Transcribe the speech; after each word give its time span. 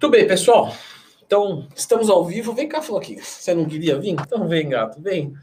Muito 0.00 0.12
bem, 0.12 0.28
pessoal. 0.28 0.72
Então, 1.26 1.68
estamos 1.74 2.08
ao 2.08 2.24
vivo. 2.24 2.52
Vem 2.52 2.68
cá, 2.68 2.80
Floquinhos. 2.80 3.26
Você 3.26 3.52
não 3.52 3.64
queria 3.64 3.98
vir? 3.98 4.10
Então 4.10 4.46
vem, 4.46 4.68
gato, 4.68 5.02
vem. 5.02 5.34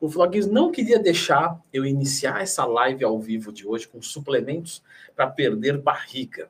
O 0.00 0.08
Floquinhos 0.08 0.46
não 0.46 0.70
queria 0.70 1.00
deixar 1.00 1.60
eu 1.72 1.84
iniciar 1.84 2.40
essa 2.40 2.64
live 2.64 3.04
ao 3.04 3.18
vivo 3.18 3.52
de 3.52 3.66
hoje 3.66 3.88
com 3.88 4.00
suplementos 4.00 4.84
para 5.16 5.26
perder 5.26 5.78
barriga. 5.78 6.48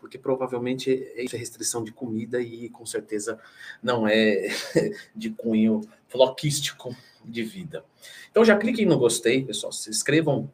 Porque 0.00 0.18
provavelmente 0.18 0.90
isso 1.16 1.36
é 1.36 1.38
restrição 1.38 1.84
de 1.84 1.92
comida 1.92 2.40
e 2.40 2.68
com 2.70 2.84
certeza 2.84 3.38
não 3.80 4.04
é 4.08 4.48
de 5.14 5.30
cunho 5.30 5.82
floquístico 6.08 6.92
de 7.24 7.44
vida. 7.44 7.84
Então 8.32 8.44
já 8.44 8.56
cliquem 8.56 8.84
no 8.84 8.98
gostei, 8.98 9.44
pessoal. 9.44 9.70
Se 9.70 9.88
inscrevam 9.88 10.50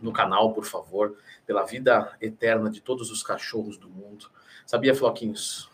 no 0.00 0.12
canal, 0.12 0.52
por 0.52 0.64
favor, 0.64 1.16
pela 1.44 1.64
vida 1.64 2.16
eterna 2.20 2.70
de 2.70 2.80
todos 2.80 3.10
os 3.10 3.20
cachorros 3.20 3.76
do 3.76 3.90
mundo. 3.90 4.30
Sabia, 4.64 4.94
Floquinhos? 4.94 5.68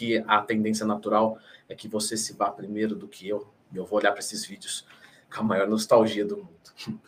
Que 0.00 0.24
a 0.26 0.40
tendência 0.40 0.86
natural 0.86 1.38
é 1.68 1.74
que 1.74 1.86
você 1.86 2.16
se 2.16 2.32
vá 2.32 2.50
primeiro 2.50 2.96
do 2.96 3.06
que 3.06 3.28
eu. 3.28 3.46
E 3.70 3.76
eu 3.76 3.84
vou 3.84 3.98
olhar 3.98 4.12
para 4.12 4.20
esses 4.20 4.46
vídeos 4.46 4.86
com 5.30 5.42
a 5.42 5.44
maior 5.44 5.68
nostalgia 5.68 6.24
do 6.24 6.38
mundo. 6.38 6.48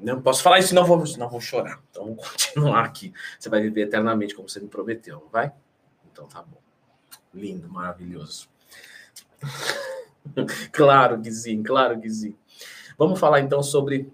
Não 0.00 0.22
posso 0.22 0.44
falar 0.44 0.60
isso, 0.60 0.76
não 0.76 0.84
vou, 0.84 1.02
não 1.18 1.28
vou 1.28 1.40
chorar. 1.40 1.82
Então 1.90 2.04
vamos 2.04 2.22
continuar 2.30 2.84
aqui. 2.84 3.12
Você 3.36 3.48
vai 3.48 3.60
viver 3.60 3.82
eternamente 3.82 4.32
como 4.32 4.48
você 4.48 4.60
me 4.60 4.68
prometeu, 4.68 5.18
não 5.18 5.28
vai? 5.28 5.52
Então 6.12 6.28
tá 6.28 6.40
bom. 6.40 6.60
Lindo, 7.34 7.68
maravilhoso. 7.68 8.48
claro 10.70 11.20
sim, 11.32 11.64
claro 11.64 12.00
sim. 12.08 12.36
Vamos 12.96 13.18
falar 13.18 13.40
então 13.40 13.60
sobre 13.60 14.08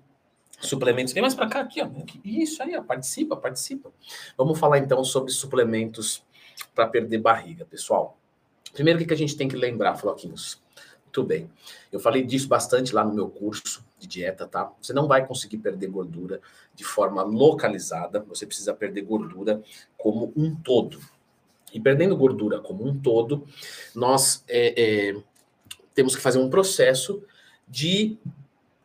suplementos. 0.58 1.12
Vem 1.12 1.20
mais 1.20 1.34
para 1.34 1.50
cá 1.50 1.60
aqui, 1.60 1.82
ó. 1.82 1.90
Isso 2.24 2.62
aí, 2.62 2.74
ó. 2.74 2.82
participa, 2.82 3.36
participa. 3.36 3.92
Vamos 4.38 4.58
falar 4.58 4.78
então 4.78 5.04
sobre 5.04 5.32
suplementos 5.32 6.24
para 6.74 6.86
perder 6.86 7.18
barriga, 7.18 7.64
pessoal. 7.64 8.18
Primeiro, 8.72 9.00
o 9.00 9.06
que 9.06 9.14
a 9.14 9.16
gente 9.16 9.36
tem 9.36 9.48
que 9.48 9.56
lembrar, 9.56 9.94
Floquinhos? 9.96 10.60
Muito 11.04 11.22
bem. 11.22 11.48
Eu 11.92 12.00
falei 12.00 12.24
disso 12.24 12.48
bastante 12.48 12.92
lá 12.92 13.04
no 13.04 13.14
meu 13.14 13.28
curso 13.28 13.84
de 14.00 14.06
dieta, 14.06 14.48
tá? 14.48 14.72
Você 14.82 14.92
não 14.92 15.06
vai 15.06 15.24
conseguir 15.24 15.58
perder 15.58 15.86
gordura 15.86 16.40
de 16.74 16.82
forma 16.82 17.22
localizada, 17.22 18.20
você 18.20 18.44
precisa 18.44 18.74
perder 18.74 19.02
gordura 19.02 19.62
como 19.96 20.32
um 20.36 20.54
todo. 20.56 20.98
E 21.72 21.78
perdendo 21.78 22.16
gordura 22.16 22.58
como 22.58 22.84
um 22.84 22.98
todo, 22.98 23.46
nós 23.94 24.44
é, 24.48 25.10
é, 25.10 25.16
temos 25.94 26.16
que 26.16 26.22
fazer 26.22 26.38
um 26.38 26.50
processo 26.50 27.22
de 27.68 28.18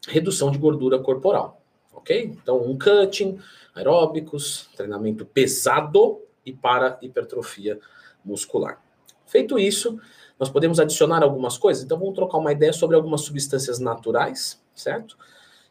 redução 0.07 0.51
de 0.51 0.57
gordura 0.57 0.99
corporal, 0.99 1.61
ok? 1.91 2.23
Então, 2.23 2.61
um 2.61 2.77
cutting, 2.77 3.39
aeróbicos, 3.73 4.69
treinamento 4.75 5.25
pesado 5.25 6.21
e 6.49 6.53
para 6.53 6.97
hipertrofia 7.01 7.79
muscular. 8.23 8.81
Feito 9.25 9.59
isso, 9.59 9.99
nós 10.39 10.49
podemos 10.49 10.79
adicionar 10.79 11.21
algumas 11.23 11.57
coisas. 11.57 11.83
Então, 11.83 11.99
vamos 11.99 12.15
trocar 12.15 12.37
uma 12.37 12.51
ideia 12.51 12.73
sobre 12.73 12.95
algumas 12.95 13.21
substâncias 13.21 13.79
naturais, 13.79 14.61
certo? 14.73 15.17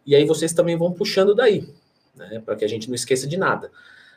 E 0.06 0.14
aí 0.14 0.24
vocês 0.24 0.52
também 0.52 0.76
vão 0.76 0.92
puxando 0.92 1.34
daí, 1.34 1.68
né? 2.14 2.40
Para 2.44 2.56
que 2.56 2.64
a 2.64 2.68
gente 2.68 2.88
não 2.88 2.94
esqueça 2.94 3.26
de 3.26 3.36
nada. 3.36 3.70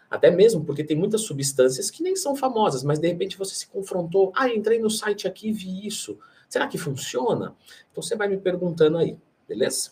Até 0.09 0.29
mesmo 0.29 0.63
porque 0.65 0.83
tem 0.83 0.97
muitas 0.97 1.21
substâncias 1.21 1.89
que 1.89 2.03
nem 2.03 2.15
são 2.15 2.35
famosas, 2.35 2.83
mas 2.83 2.99
de 2.99 3.07
repente 3.07 3.37
você 3.37 3.55
se 3.55 3.67
confrontou. 3.67 4.31
Ah, 4.35 4.49
entrei 4.49 4.77
no 4.79 4.89
site 4.89 5.27
aqui 5.27 5.49
e 5.49 5.53
vi 5.53 5.87
isso. 5.87 6.19
Será 6.49 6.67
que 6.67 6.77
funciona? 6.77 7.55
Então 7.91 8.03
você 8.03 8.15
vai 8.15 8.27
me 8.27 8.37
perguntando 8.37 8.97
aí, 8.97 9.17
beleza? 9.47 9.91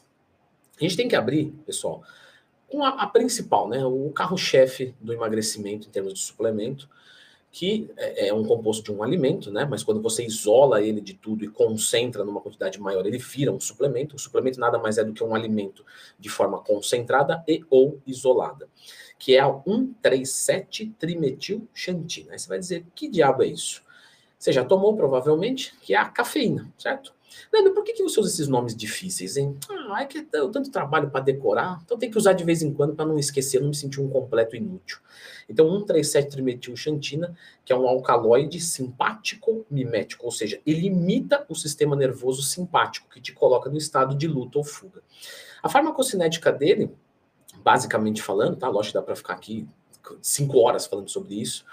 A 0.78 0.84
gente 0.84 0.98
tem 0.98 1.08
que 1.08 1.16
abrir, 1.16 1.54
pessoal, 1.66 2.04
com 2.70 2.84
a, 2.84 2.90
a 2.90 3.08
principal, 3.08 3.68
né, 3.68 3.84
o 3.86 4.12
carro-chefe 4.12 4.94
do 5.00 5.14
emagrecimento 5.14 5.88
em 5.88 5.92
termos 5.92 6.14
de 6.14 6.20
suplemento, 6.20 6.90
que 7.52 7.90
é, 7.98 8.28
é 8.28 8.34
um 8.34 8.46
composto 8.46 8.84
de 8.84 8.92
um 8.92 9.02
alimento, 9.02 9.52
né? 9.52 9.66
Mas 9.66 9.82
quando 9.84 10.00
você 10.02 10.24
isola 10.24 10.84
ele 10.84 11.02
de 11.02 11.16
tudo 11.16 11.44
e 11.44 11.48
concentra 11.48 12.24
numa 12.24 12.42
quantidade 12.42 12.80
maior, 12.80 13.04
ele 13.06 13.18
vira 13.18 13.52
um 13.52 13.60
suplemento. 13.60 14.16
O 14.16 14.20
suplemento 14.20 14.60
nada 14.60 14.78
mais 14.78 15.00
é 15.00 15.04
do 15.04 15.14
que 15.14 15.24
um 15.24 15.34
alimento 15.34 15.84
de 16.20 16.30
forma 16.30 16.62
concentrada 16.62 17.44
e 17.48 17.66
ou 17.70 18.00
isolada, 18.06 18.70
que 19.18 19.36
é 19.36 19.40
a 19.40 19.50
137-trimetilxantina. 19.50 22.32
Aí 22.32 22.40
você 22.40 22.48
vai 22.48 22.60
dizer, 22.60 22.86
que 22.94 23.10
diabo 23.10 23.42
é 23.42 23.48
isso? 23.48 23.82
Você 24.40 24.54
já 24.54 24.64
tomou, 24.64 24.96
provavelmente, 24.96 25.76
que 25.82 25.94
é 25.94 25.98
a 25.98 26.06
cafeína, 26.06 26.72
certo? 26.78 27.14
Leandro, 27.52 27.74
por 27.74 27.84
que, 27.84 27.94
que 27.94 28.02
você 28.02 28.20
usa 28.20 28.30
esses 28.30 28.48
nomes 28.48 28.76
difíceis, 28.76 29.36
hein? 29.38 29.58
Ah, 29.70 30.02
é 30.02 30.06
que 30.06 30.26
eu 30.34 30.50
tanto 30.50 30.72
trabalho 30.72 31.10
para 31.10 31.22
decorar, 31.22 31.80
então 31.84 31.98
tem 31.98 32.10
que 32.10 32.18
usar 32.18 32.34
de 32.34 32.44
vez 32.44 32.62
em 32.62 32.74
quando 32.74 32.96
para 32.96 33.06
não 33.06 33.20
esquecer, 33.20 33.60
não 33.62 33.70
me 33.70 33.76
sentir 33.76 34.00
um 34.00 34.10
completo 34.10 34.56
inútil. 34.56 34.98
Então, 35.48 35.68
137-trimetilxantina, 35.68 37.36
que 37.66 37.74
é 37.74 37.76
um 37.76 37.88
alcaloide 37.88 38.60
simpático 38.62 39.66
mimético, 39.70 40.26
ou 40.26 40.32
seja, 40.32 40.60
ele 40.66 40.88
imita 40.88 41.46
o 41.50 41.56
sistema 41.56 41.96
nervoso 41.96 42.42
simpático, 42.42 43.10
que 43.10 43.22
te 43.22 43.34
coloca 43.34 43.70
no 43.70 43.78
estado 43.78 44.16
de 44.16 44.28
luta 44.28 44.58
ou 44.58 44.64
fuga. 44.64 45.02
A 45.62 45.68
farmacocinética 45.68 46.52
dele, 46.52 46.92
basicamente 47.58 48.22
falando, 48.22 48.56
tá? 48.56 48.70
Lógico 48.70 48.94
que 48.94 49.00
dá 49.00 49.04
para 49.04 49.16
ficar 49.16 49.34
aqui 49.34 49.68
cinco 50.22 50.60
horas 50.60 50.86
falando 50.86 51.10
sobre 51.10 51.36
isso, 51.36 51.66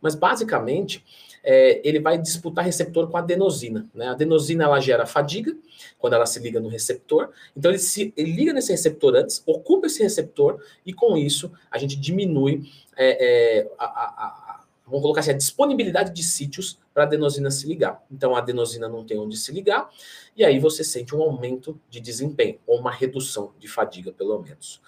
mas 0.00 0.14
basicamente 0.14 1.04
é, 1.42 1.80
ele 1.86 2.00
vai 2.00 2.18
disputar 2.18 2.64
receptor 2.64 3.08
com 3.08 3.16
a 3.16 3.20
adenosina. 3.20 3.88
Né? 3.94 4.06
A 4.06 4.12
adenosina 4.12 4.64
ela 4.64 4.80
gera 4.80 5.06
fadiga 5.06 5.56
quando 5.98 6.14
ela 6.14 6.26
se 6.26 6.38
liga 6.40 6.60
no 6.60 6.68
receptor, 6.68 7.30
então 7.56 7.70
ele 7.70 7.78
se 7.78 8.12
ele 8.16 8.32
liga 8.32 8.52
nesse 8.52 8.72
receptor 8.72 9.14
antes, 9.14 9.42
ocupa 9.46 9.86
esse 9.86 10.02
receptor 10.02 10.62
e 10.84 10.92
com 10.92 11.16
isso 11.16 11.52
a 11.70 11.78
gente 11.78 11.96
diminui 11.96 12.70
é, 12.96 13.58
é, 13.58 13.72
a, 13.78 13.84
a, 13.84 14.06
a, 14.06 14.64
vamos 14.84 15.02
colocar 15.02 15.20
assim, 15.20 15.30
a 15.30 15.36
disponibilidade 15.36 16.12
de 16.12 16.22
sítios 16.22 16.78
para 16.92 17.04
a 17.04 17.06
adenosina 17.06 17.50
se 17.50 17.66
ligar. 17.66 18.02
Então 18.10 18.34
a 18.34 18.38
adenosina 18.38 18.88
não 18.88 19.04
tem 19.04 19.18
onde 19.18 19.36
se 19.36 19.52
ligar 19.52 19.90
e 20.36 20.44
aí 20.44 20.58
você 20.58 20.82
sente 20.82 21.14
um 21.14 21.22
aumento 21.22 21.80
de 21.88 22.00
desempenho 22.00 22.58
ou 22.66 22.78
uma 22.78 22.90
redução 22.90 23.52
de 23.58 23.68
fadiga 23.68 24.12
pelo 24.12 24.38
menos. 24.40 24.80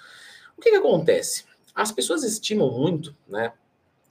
O 0.57 0.61
que, 0.61 0.71
que 0.71 0.77
acontece? 0.77 1.45
As 1.75 1.91
pessoas 1.91 2.23
estimam 2.23 2.71
muito, 2.71 3.17
né? 3.27 3.53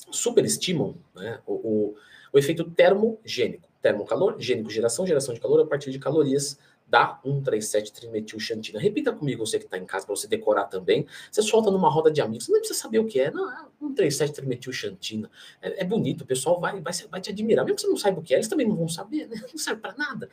Superestimam 0.09 0.95
né, 1.15 1.39
o, 1.45 1.53
o 1.53 1.95
o 2.31 2.37
efeito 2.37 2.63
termogênico. 2.63 3.69
Termocalor, 3.81 4.35
gênico, 4.39 4.69
geração, 4.69 5.07
geração 5.07 5.33
de 5.33 5.39
calor 5.39 5.59
a 5.61 5.65
partir 5.65 5.91
de 5.91 5.99
calorias 5.99 6.57
da 6.91 7.17
137-trimetilxantina. 7.25 8.77
Repita 8.77 9.13
comigo, 9.13 9.45
você 9.45 9.57
que 9.57 9.63
está 9.63 9.77
em 9.77 9.85
casa, 9.85 10.05
para 10.05 10.13
você 10.13 10.27
decorar 10.27 10.65
também. 10.65 11.07
Você 11.31 11.41
solta 11.41 11.71
numa 11.71 11.89
roda 11.89 12.11
de 12.11 12.19
amigos, 12.19 12.45
você 12.45 12.51
não 12.51 12.59
precisa 12.59 12.77
saber 12.77 12.99
o 12.99 13.05
que 13.05 13.17
é. 13.17 13.31
Não, 13.31 13.49
é 13.49 13.65
137-trimetilxantina. 13.81 15.29
É, 15.61 15.83
é 15.83 15.85
bonito, 15.85 16.21
o 16.21 16.25
pessoal 16.25 16.59
vai, 16.59 16.81
vai, 16.81 16.91
vai 17.09 17.21
te 17.21 17.29
admirar. 17.29 17.63
Mesmo 17.63 17.77
que 17.77 17.81
você 17.83 17.87
não 17.87 17.95
saiba 17.95 18.19
o 18.19 18.21
que 18.21 18.33
é, 18.33 18.37
eles 18.37 18.49
também 18.49 18.67
não 18.67 18.75
vão 18.75 18.89
saber, 18.89 19.25
né? 19.25 19.41
Não 19.49 19.57
serve 19.57 19.79
para 19.79 19.95
nada. 19.95 20.29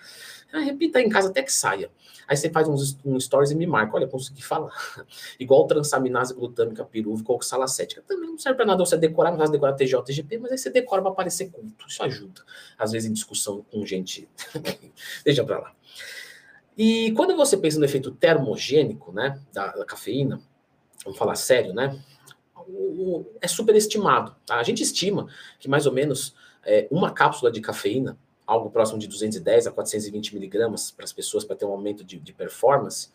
É, 0.53 0.59
repita 0.59 0.99
aí 0.99 1.05
em 1.05 1.09
casa 1.09 1.29
até 1.29 1.45
que 1.45 1.53
saia. 1.53 1.93
Aí 2.27 2.37
você 2.37 2.51
faz 2.51 2.67
uns, 2.67 2.99
um 3.05 3.21
stories 3.21 3.53
e 3.53 3.55
me 3.55 3.67
marca. 3.67 3.97
Olha, 3.97 4.09
consegui 4.09 4.43
falar. 4.43 4.73
Igual 5.39 5.65
transaminase 5.69 6.35
glutâmica 6.35 6.85
pirúvica 6.85 7.31
ou 7.31 7.37
oxalacética. 7.37 8.03
Também 8.03 8.31
não 8.31 8.39
serve 8.39 8.57
para 8.57 8.67
nada 8.67 8.85
você 8.85 8.97
decorar, 8.97 9.31
não 9.31 9.39
vai 9.39 9.49
decorar 9.49 9.75
TJ, 9.75 10.03
TGP, 10.03 10.39
mas 10.39 10.51
aí 10.51 10.59
você 10.59 10.71
decora 10.71 11.03
para 11.03 11.13
parecer 11.13 11.51
culto. 11.51 11.87
Isso 11.87 12.03
ajuda. 12.03 12.43
Às 12.77 12.91
vezes 12.91 13.09
em 13.09 13.13
discussão 13.13 13.65
com 13.71 13.87
gente. 13.87 14.29
Deixa 15.25 15.45
para 15.45 15.61
lá. 15.61 15.73
E 16.79 17.11
quando 17.17 17.35
você 17.35 17.57
pensa 17.57 17.77
no 17.77 17.85
efeito 17.85 18.13
termogênico, 18.13 19.11
né, 19.13 19.41
da, 19.53 19.73
da 19.73 19.85
cafeína, 19.85 20.41
vamos 21.05 21.19
falar 21.19 21.35
sério, 21.35 21.75
né, 21.75 22.01
o, 22.55 23.17
o, 23.17 23.27
é 23.41 23.49
superestimado. 23.49 24.37
Tá? 24.47 24.61
A 24.61 24.63
gente 24.63 24.81
estima 24.81 25.27
que 25.59 25.69
mais 25.69 25.87
ou 25.87 25.93
menos 25.93 26.37
é, 26.65 26.87
uma 26.89 27.11
cápsula 27.11 27.51
de 27.51 27.61
cafeína, 27.61 28.17
algo 28.47 28.71
próximo 28.71 28.97
de 28.97 29.09
210 29.09 29.67
a 29.67 29.73
420 29.73 30.35
miligramas 30.35 30.93
para 30.93 31.05
as 31.05 31.13
pessoas 31.13 31.45
para 31.45 31.57
ter 31.57 31.65
um 31.65 31.73
aumento 31.73 32.05
de, 32.05 32.17
de 32.17 32.33
performance, 32.33 33.09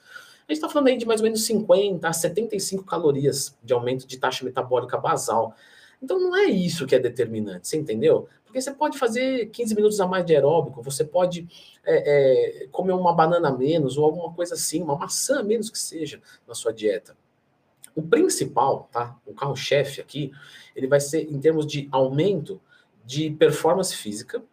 a 0.45 0.51
gente 0.51 0.57
está 0.57 0.67
falando 0.67 0.89
aí 0.89 0.97
de 0.97 1.05
mais 1.05 1.21
ou 1.21 1.23
menos 1.23 1.45
50 1.45 2.05
a 2.05 2.11
75 2.11 2.83
calorias 2.83 3.57
de 3.63 3.71
aumento 3.71 4.05
de 4.05 4.17
taxa 4.17 4.43
metabólica 4.43 4.97
basal. 4.97 5.55
Então 6.01 6.19
não 6.19 6.35
é 6.35 6.43
isso 6.43 6.85
que 6.85 6.93
é 6.93 6.99
determinante, 6.99 7.69
você 7.69 7.77
entendeu? 7.77 8.27
Porque 8.53 8.61
você 8.61 8.71
pode 8.71 8.99
fazer 8.99 9.47
15 9.47 9.73
minutos 9.73 9.99
a 9.99 10.05
mais 10.05 10.23
de 10.23 10.35
aeróbico, 10.35 10.83
você 10.83 11.03
pode 11.03 11.47
é, 11.83 12.61
é, 12.61 12.67
comer 12.67 12.93
uma 12.93 13.11
banana 13.11 13.47
a 13.49 13.51
menos 13.51 13.97
ou 13.97 14.05
alguma 14.05 14.31
coisa 14.31 14.53
assim, 14.53 14.79
uma 14.83 14.95
maçã 14.95 15.39
a 15.39 15.43
menos 15.43 15.71
que 15.71 15.79
seja 15.79 16.21
na 16.47 16.53
sua 16.53 16.71
dieta. 16.71 17.17
O 17.95 18.03
principal, 18.03 18.87
tá? 18.91 19.17
O 19.25 19.33
carro-chefe 19.33 19.99
aqui, 19.99 20.31
ele 20.75 20.85
vai 20.85 20.99
ser 20.99 21.23
em 21.33 21.39
termos 21.39 21.65
de 21.65 21.89
aumento 21.91 22.61
de 23.03 23.31
performance 23.31 23.95
física 23.95 24.43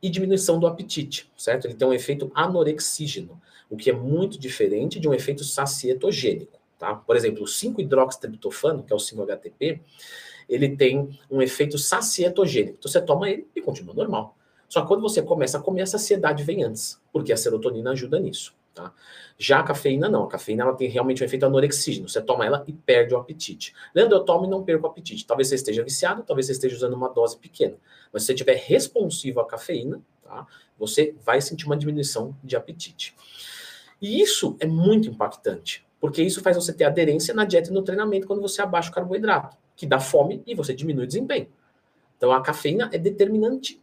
e 0.00 0.08
diminuição 0.08 0.60
do 0.60 0.68
apetite, 0.68 1.28
certo? 1.36 1.64
Ele 1.64 1.74
tem 1.74 1.88
um 1.88 1.92
efeito 1.92 2.30
anorexígeno, 2.36 3.42
o 3.68 3.76
que 3.76 3.90
é 3.90 3.92
muito 3.92 4.38
diferente 4.38 5.00
de 5.00 5.08
um 5.08 5.14
efeito 5.14 5.42
sacietogênico, 5.42 6.60
tá? 6.78 6.94
Por 6.94 7.16
exemplo, 7.16 7.42
o 7.42 7.46
5-hidroxitriptofano, 7.46 8.84
que 8.84 8.92
é 8.92 8.96
o 8.96 9.00
5-HTP, 9.00 9.80
ele 10.48 10.76
tem 10.76 11.18
um 11.30 11.40
efeito 11.40 11.78
sacietogênico. 11.78 12.76
Então 12.78 12.90
você 12.90 13.00
toma 13.00 13.28
ele 13.28 13.46
e 13.54 13.60
continua 13.60 13.94
normal. 13.94 14.36
Só 14.68 14.80
que 14.80 14.88
quando 14.88 15.02
você 15.02 15.20
começa 15.20 15.58
a 15.58 15.60
comer, 15.60 15.82
a 15.82 15.86
saciedade 15.86 16.42
vem 16.42 16.64
antes, 16.64 17.00
porque 17.12 17.32
a 17.32 17.36
serotonina 17.36 17.90
ajuda 17.90 18.18
nisso. 18.18 18.54
Tá? 18.74 18.90
Já 19.36 19.60
a 19.60 19.62
cafeína 19.62 20.08
não, 20.08 20.24
a 20.24 20.28
cafeína 20.28 20.62
ela 20.62 20.74
tem 20.74 20.88
realmente 20.88 21.22
um 21.22 21.26
efeito 21.26 21.44
anorexígeno. 21.44 22.08
Você 22.08 22.22
toma 22.22 22.46
ela 22.46 22.64
e 22.66 22.72
perde 22.72 23.14
o 23.14 23.18
apetite. 23.18 23.74
Leandro, 23.94 24.16
eu 24.16 24.24
tomo 24.24 24.46
e 24.46 24.48
não 24.48 24.64
perco 24.64 24.86
o 24.86 24.90
apetite. 24.90 25.26
Talvez 25.26 25.48
você 25.48 25.56
esteja 25.56 25.82
viciado, 25.82 26.22
talvez 26.22 26.46
você 26.46 26.52
esteja 26.52 26.76
usando 26.76 26.94
uma 26.94 27.08
dose 27.08 27.36
pequena. 27.36 27.76
Mas 28.12 28.22
se 28.22 28.26
você 28.26 28.32
estiver 28.32 28.56
responsivo 28.56 29.40
à 29.40 29.46
cafeína, 29.46 30.00
tá? 30.22 30.46
você 30.78 31.14
vai 31.24 31.40
sentir 31.40 31.66
uma 31.66 31.76
diminuição 31.76 32.34
de 32.42 32.56
apetite. 32.56 33.14
E 34.00 34.20
isso 34.20 34.56
é 34.58 34.66
muito 34.66 35.08
impactante, 35.08 35.86
porque 36.00 36.22
isso 36.22 36.40
faz 36.40 36.56
você 36.56 36.72
ter 36.72 36.84
aderência 36.84 37.32
na 37.32 37.44
dieta 37.44 37.70
e 37.70 37.72
no 37.72 37.82
treinamento 37.82 38.26
quando 38.26 38.42
você 38.42 38.60
abaixa 38.60 38.90
o 38.90 38.92
carboidrato, 38.92 39.56
que 39.76 39.86
dá 39.86 39.98
fome 39.98 40.42
e 40.46 40.54
você 40.54 40.74
diminui 40.74 41.04
o 41.04 41.06
desempenho. 41.06 41.48
Então 42.16 42.32
a 42.32 42.40
cafeína 42.40 42.88
é 42.92 42.98
determinante 42.98 43.82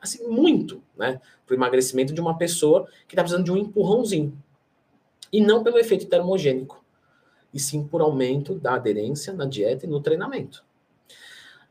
assim, 0.00 0.26
muito, 0.26 0.82
né, 0.96 1.20
para 1.44 1.54
o 1.54 1.56
emagrecimento 1.56 2.12
de 2.12 2.20
uma 2.20 2.36
pessoa 2.36 2.86
que 3.06 3.14
está 3.14 3.22
precisando 3.22 3.44
de 3.44 3.52
um 3.52 3.56
empurrãozinho. 3.56 4.36
E 5.32 5.40
não 5.40 5.62
pelo 5.62 5.78
efeito 5.78 6.06
termogênico, 6.06 6.84
e 7.52 7.58
sim 7.58 7.84
por 7.84 8.00
aumento 8.00 8.54
da 8.54 8.74
aderência 8.74 9.32
na 9.32 9.44
dieta 9.44 9.86
e 9.86 9.88
no 9.88 10.00
treinamento. 10.00 10.64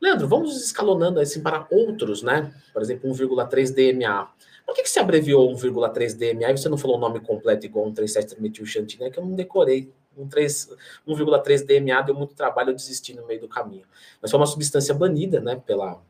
Leandro, 0.00 0.28
vamos 0.28 0.62
escalonando 0.62 1.20
assim 1.20 1.42
para 1.42 1.66
outros, 1.70 2.22
né? 2.22 2.52
Por 2.72 2.82
exemplo, 2.82 3.10
1,3 3.10 3.72
DMA. 3.74 4.28
Por 4.66 4.74
que, 4.74 4.82
que 4.82 4.90
você 4.90 4.98
abreviou 4.98 5.50
1,3 5.54 6.14
DMA 6.14 6.50
e 6.50 6.58
você 6.58 6.68
não 6.68 6.76
falou 6.76 6.96
o 6.96 7.00
nome 7.00 7.20
completo 7.20 7.64
igual 7.64 7.86
1,37 7.92 8.38
metilxantina, 8.38 9.10
que 9.10 9.18
eu 9.18 9.24
não 9.24 9.34
decorei. 9.34 9.90
1,3 10.18 11.66
DMA 11.66 12.02
deu 12.02 12.14
muito 12.14 12.34
trabalho, 12.34 12.70
eu 12.70 12.74
desisti 12.74 13.14
no 13.14 13.26
meio 13.26 13.40
do 13.40 13.48
caminho. 13.48 13.84
Mas 14.20 14.30
foi 14.30 14.40
uma 14.40 14.46
substância 14.46 14.94
banida, 14.94 15.40
né, 15.40 15.56
pela 15.56 16.00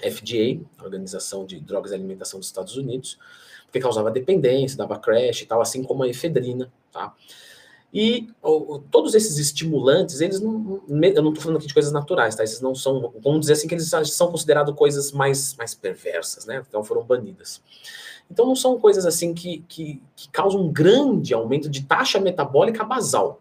FDA, 0.00 0.60
Organização 0.82 1.44
de 1.44 1.58
Drogas 1.60 1.90
e 1.90 1.94
Alimentação 1.94 2.38
dos 2.38 2.48
Estados 2.48 2.76
Unidos, 2.76 3.18
porque 3.64 3.80
causava 3.80 4.10
dependência, 4.10 4.78
dava 4.78 4.98
crash 4.98 5.42
e 5.42 5.46
tal, 5.46 5.60
assim 5.60 5.82
como 5.82 6.02
a 6.02 6.08
efedrina, 6.08 6.72
tá? 6.92 7.14
E 7.92 8.28
todos 8.90 9.14
esses 9.14 9.38
estimulantes, 9.38 10.20
eles 10.20 10.40
não. 10.40 10.82
Eu 10.88 11.22
não 11.22 11.30
estou 11.30 11.42
falando 11.42 11.56
aqui 11.56 11.66
de 11.66 11.72
coisas 11.72 11.90
naturais, 11.90 12.34
tá? 12.34 12.44
Esses 12.44 12.60
não 12.60 12.74
são. 12.74 13.14
Vamos 13.22 13.40
dizer 13.40 13.54
assim 13.54 13.66
que 13.66 13.74
eles 13.74 13.90
são 14.04 14.30
considerados 14.30 14.74
coisas 14.74 15.10
mais, 15.10 15.54
mais 15.56 15.74
perversas, 15.74 16.44
né? 16.44 16.62
Então 16.68 16.84
foram 16.84 17.02
banidas. 17.02 17.62
Então 18.30 18.46
não 18.46 18.54
são 18.54 18.78
coisas 18.78 19.06
assim 19.06 19.32
que, 19.32 19.64
que, 19.66 20.02
que 20.14 20.28
causam 20.28 20.60
um 20.60 20.70
grande 20.70 21.32
aumento 21.32 21.68
de 21.68 21.84
taxa 21.84 22.20
metabólica 22.20 22.84
basal. 22.84 23.40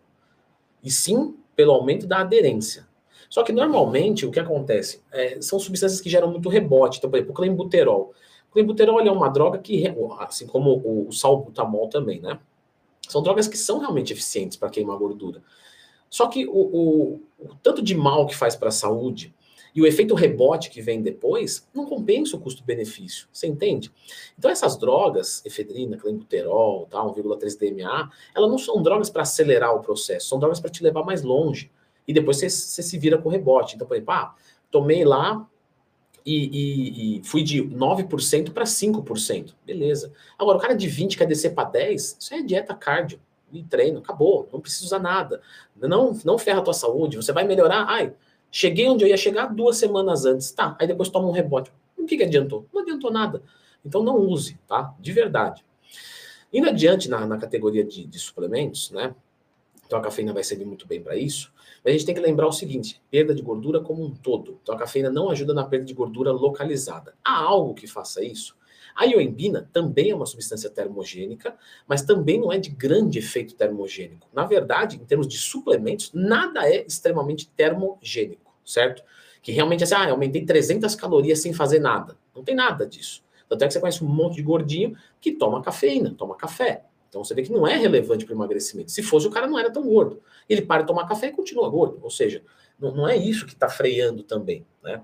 E 0.81 0.89
sim 0.89 1.35
pelo 1.53 1.73
aumento 1.73 2.07
da 2.07 2.19
aderência. 2.19 2.87
Só 3.29 3.43
que 3.43 3.51
normalmente 3.51 4.25
o 4.25 4.31
que 4.31 4.39
acontece 4.39 5.01
é, 5.11 5.41
são 5.41 5.59
substâncias 5.59 5.99
que 5.99 6.09
geram 6.09 6.31
muito 6.31 6.47
rebote. 6.47 6.99
Então, 6.99 7.09
por 7.09 7.17
exemplo, 7.17 7.33
o 7.33 7.35
clenbuterol. 7.35 8.13
O 8.49 8.53
clenbuterol 8.53 9.01
é 9.01 9.11
uma 9.11 9.27
droga 9.27 9.59
que, 9.59 9.93
assim 10.19 10.47
como 10.47 10.71
o, 10.71 11.09
o 11.09 11.11
salbutamol 11.11 11.89
também, 11.89 12.21
né? 12.21 12.39
São 13.07 13.21
drogas 13.21 13.47
que 13.47 13.57
são 13.57 13.79
realmente 13.79 14.13
eficientes 14.13 14.57
para 14.57 14.69
queimar 14.69 14.97
gordura. 14.97 15.41
Só 16.09 16.27
que 16.27 16.45
o, 16.45 16.51
o, 16.51 17.21
o 17.39 17.55
tanto 17.61 17.81
de 17.81 17.95
mal 17.95 18.25
que 18.25 18.35
faz 18.35 18.55
para 18.55 18.69
a 18.69 18.71
saúde 18.71 19.33
e 19.75 19.81
o 19.81 19.85
efeito 19.85 20.15
rebote 20.15 20.69
que 20.69 20.81
vem 20.81 21.01
depois 21.01 21.67
não 21.73 21.85
compensa 21.85 22.35
o 22.35 22.39
custo-benefício. 22.39 23.27
Você 23.31 23.45
entende? 23.45 23.91
Então, 24.37 24.49
essas 24.49 24.75
drogas, 24.77 25.45
efedrina, 25.45 25.97
clenbuterol, 25.97 26.87
tá, 26.87 26.99
1,3 26.99 27.57
DMA, 27.59 28.09
elas 28.35 28.49
não 28.49 28.57
são 28.57 28.81
drogas 28.81 29.09
para 29.09 29.21
acelerar 29.21 29.75
o 29.75 29.81
processo, 29.81 30.29
são 30.29 30.39
drogas 30.39 30.59
para 30.59 30.71
te 30.71 30.81
levar 30.83 31.03
mais 31.03 31.21
longe 31.21 31.69
e 32.07 32.13
depois 32.13 32.37
você, 32.37 32.49
você 32.49 32.81
se 32.81 32.97
vira 32.97 33.17
com 33.17 33.29
rebote. 33.29 33.75
Então, 33.75 33.85
por 33.85 33.95
exemplo, 33.95 34.13
ah, 34.13 34.33
tomei 34.71 35.05
lá 35.05 35.47
e, 36.27 36.49
e, 36.51 37.19
e 37.19 37.23
fui 37.23 37.41
de 37.41 37.63
9% 37.63 38.51
para 38.51 38.65
5%. 38.65 39.53
Beleza. 39.65 40.11
Agora, 40.37 40.57
o 40.57 40.61
cara 40.61 40.73
de 40.73 40.85
20 40.85 41.17
quer 41.17 41.25
descer 41.25 41.55
para 41.55 41.69
10, 41.69 42.17
isso 42.19 42.33
é 42.33 42.41
dieta 42.41 42.75
cardio 42.75 43.17
e 43.53 43.63
treino, 43.63 43.99
acabou, 43.99 44.49
não 44.51 44.59
precisa 44.59 44.83
usar 44.83 44.99
nada. 44.99 45.41
Não, 45.77 46.11
não 46.25 46.37
ferra 46.37 46.59
a 46.59 46.61
tua 46.61 46.73
saúde, 46.73 47.15
você 47.15 47.31
vai 47.31 47.45
melhorar. 47.45 47.85
Ai, 47.87 48.13
cheguei 48.51 48.89
onde 48.89 49.05
eu 49.05 49.07
ia 49.07 49.15
chegar 49.15 49.45
duas 49.45 49.77
semanas 49.77 50.25
antes. 50.25 50.51
Tá, 50.51 50.75
aí 50.77 50.85
depois 50.85 51.07
toma 51.07 51.29
um 51.29 51.31
rebote. 51.31 51.71
O 51.97 52.05
que, 52.05 52.17
que 52.17 52.23
adiantou? 52.23 52.65
Não 52.73 52.81
adiantou 52.81 53.09
nada. 53.09 53.41
Então 53.85 54.03
não 54.03 54.17
use, 54.17 54.59
tá? 54.67 54.93
De 54.99 55.13
verdade. 55.13 55.63
Indo 56.51 56.67
adiante 56.67 57.09
na, 57.09 57.25
na 57.25 57.37
categoria 57.37 57.85
de, 57.85 58.05
de 58.05 58.19
suplementos, 58.19 58.91
né? 58.91 59.15
Então 59.85 59.97
a 59.97 60.01
cafeína 60.01 60.33
vai 60.33 60.43
servir 60.43 60.65
muito 60.65 60.85
bem 60.85 61.01
para 61.01 61.15
isso. 61.15 61.53
A 61.87 61.91
gente 61.91 62.05
tem 62.05 62.15
que 62.15 62.21
lembrar 62.21 62.47
o 62.47 62.51
seguinte: 62.51 63.01
perda 63.09 63.33
de 63.33 63.41
gordura 63.41 63.79
como 63.79 64.03
um 64.03 64.13
todo. 64.13 64.59
Então 64.61 64.75
a 64.75 64.77
cafeína 64.77 65.09
não 65.09 65.29
ajuda 65.29 65.53
na 65.53 65.63
perda 65.63 65.85
de 65.85 65.93
gordura 65.93 66.31
localizada. 66.31 67.15
Há 67.23 67.37
algo 67.37 67.73
que 67.73 67.87
faça 67.87 68.23
isso? 68.23 68.57
A 68.93 69.05
ioimbina 69.05 69.69
também 69.71 70.09
é 70.09 70.15
uma 70.15 70.25
substância 70.25 70.69
termogênica, 70.69 71.55
mas 71.87 72.01
também 72.01 72.41
não 72.41 72.51
é 72.51 72.57
de 72.57 72.71
grande 72.71 73.19
efeito 73.19 73.53
termogênico. 73.53 74.27
Na 74.33 74.43
verdade, 74.43 74.97
em 74.97 75.05
termos 75.05 75.27
de 75.27 75.37
suplementos, 75.37 76.11
nada 76.13 76.67
é 76.67 76.83
extremamente 76.83 77.47
termogênico, 77.49 78.53
certo? 78.65 79.03
Que 79.41 79.51
realmente 79.51 79.81
é 79.81 79.83
assim, 79.83 79.93
ah, 79.93 80.09
aumentei 80.09 80.43
300 80.43 80.95
calorias 80.95 81.39
sem 81.39 81.53
fazer 81.53 81.79
nada. 81.79 82.17
Não 82.35 82.43
tem 82.43 82.55
nada 82.55 82.87
disso. 82.87 83.23
Tanto 83.47 83.63
é 83.63 83.67
que 83.67 83.73
você 83.73 83.79
conhece 83.79 84.03
um 84.03 84.07
monte 84.07 84.37
de 84.37 84.41
gordinho 84.41 84.97
que 85.21 85.31
toma 85.31 85.61
cafeína, 85.61 86.13
toma 86.17 86.35
café. 86.35 86.83
Então 87.09 87.23
você 87.23 87.33
vê 87.33 87.41
que 87.41 87.51
não 87.51 87.67
é 87.67 87.77
relevante 87.77 88.25
para 88.25 88.33
o 88.33 88.37
emagrecimento. 88.37 88.91
Se 88.91 89.01
fosse, 89.01 89.27
o 89.27 89.31
cara 89.31 89.47
não 89.47 89.57
era 89.57 89.71
tão 89.71 89.83
gordo. 89.83 90.21
Ele 90.49 90.61
para 90.61 90.81
de 90.81 90.87
tomar 90.87 91.07
café 91.07 91.27
e 91.27 91.31
continua 91.31 91.69
gordo. 91.69 91.99
Ou 92.01 92.09
seja, 92.09 92.43
não, 92.79 92.95
não 92.95 93.07
é 93.07 93.15
isso 93.15 93.45
que 93.45 93.53
está 93.53 93.69
freando 93.69 94.23
também, 94.23 94.65
né? 94.83 95.01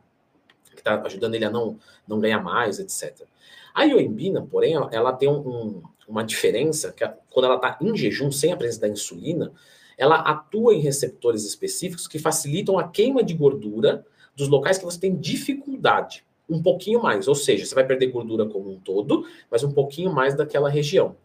Que 0.72 0.80
está 0.80 1.02
ajudando 1.02 1.36
ele 1.36 1.46
a 1.46 1.50
não, 1.50 1.78
não 2.08 2.20
ganhar 2.20 2.42
mais, 2.42 2.80
etc. 2.80 3.26
A 3.74 3.84
ioimbina, 3.84 4.42
porém, 4.42 4.76
ela 4.92 5.14
tem 5.14 5.30
um, 5.30 5.82
uma 6.08 6.24
diferença, 6.24 6.92
que 6.92 7.08
quando 7.32 7.46
ela 7.46 7.56
está 7.56 7.78
em 7.82 7.96
jejum, 7.96 8.32
sem 8.32 8.52
a 8.52 8.58
presença 8.58 8.82
da 8.82 8.88
insulina, 8.88 9.52
ela 9.98 10.16
atua 10.18 10.74
em 10.74 10.80
receptores 10.80 11.44
específicos 11.44 12.08
que 12.08 12.20
facilitam 12.20 12.78
a 12.78 12.88
queima 12.88 13.24
de 13.24 13.34
gordura 13.34 14.06
dos 14.36 14.48
locais 14.48 14.78
que 14.78 14.86
você 14.86 15.00
tem 15.00 15.16
dificuldade. 15.16 16.26
Um 16.50 16.62
pouquinho 16.62 17.02
mais, 17.02 17.28
ou 17.28 17.36
seja, 17.36 17.66
você 17.66 17.74
vai 17.74 17.86
perder 17.86 18.08
gordura 18.08 18.46
como 18.46 18.70
um 18.70 18.80
todo, 18.80 19.26
mas 19.50 19.64
um 19.64 19.72
pouquinho 19.72 20.12
mais 20.12 20.36
daquela 20.36 20.70
região. 20.70 21.16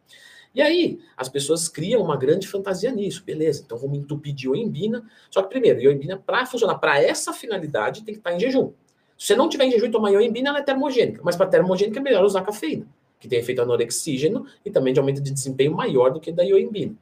E 0.55 0.63
aí, 0.63 0.99
as 1.17 1.29
pessoas 1.29 1.69
criam 1.69 2.03
uma 2.03 2.17
grande 2.17 2.49
fantasia 2.49 2.91
nisso. 2.91 3.23
Beleza, 3.25 3.63
então 3.65 3.79
vamos 3.79 3.99
entupir 3.99 4.35
de 4.35 4.47
ioimbina. 4.47 5.05
Só 5.31 5.43
que, 5.43 5.49
primeiro, 5.49 5.81
ioimbina, 5.81 6.17
para 6.17 6.47
funcionar 6.47 6.77
para 6.79 7.01
essa 7.01 7.33
finalidade, 7.33 8.03
tem 8.03 8.15
que 8.15 8.21
estar 8.21 8.31
tá 8.31 8.37
em 8.37 8.41
jejum. 8.41 8.73
Se 9.17 9.27
você 9.27 9.37
não 9.37 9.49
tiver 9.49 9.65
em 9.65 9.71
jejum 9.71 9.87
e 9.87 9.91
tomar 9.91 10.11
ioimbina, 10.11 10.51
ela 10.51 10.59
é 10.59 10.63
termogênica. 10.63 11.21
Mas 11.25 11.37
para 11.37 11.47
termogênica 11.47 11.99
é 11.99 12.03
melhor 12.03 12.25
usar 12.25 12.43
cafeína, 12.43 12.87
que 13.19 13.29
tem 13.29 13.39
efeito 13.39 13.61
anorexígeno 13.61 14.47
e 14.65 14.71
também 14.71 14.93
de 14.93 15.01
aumento 15.01 15.21
de 15.21 15.31
desempenho 15.31 15.75
maior 15.75 16.11
do 16.11 16.21
que 16.21 16.33
da 16.33 16.43
ioimbina. 16.43 16.95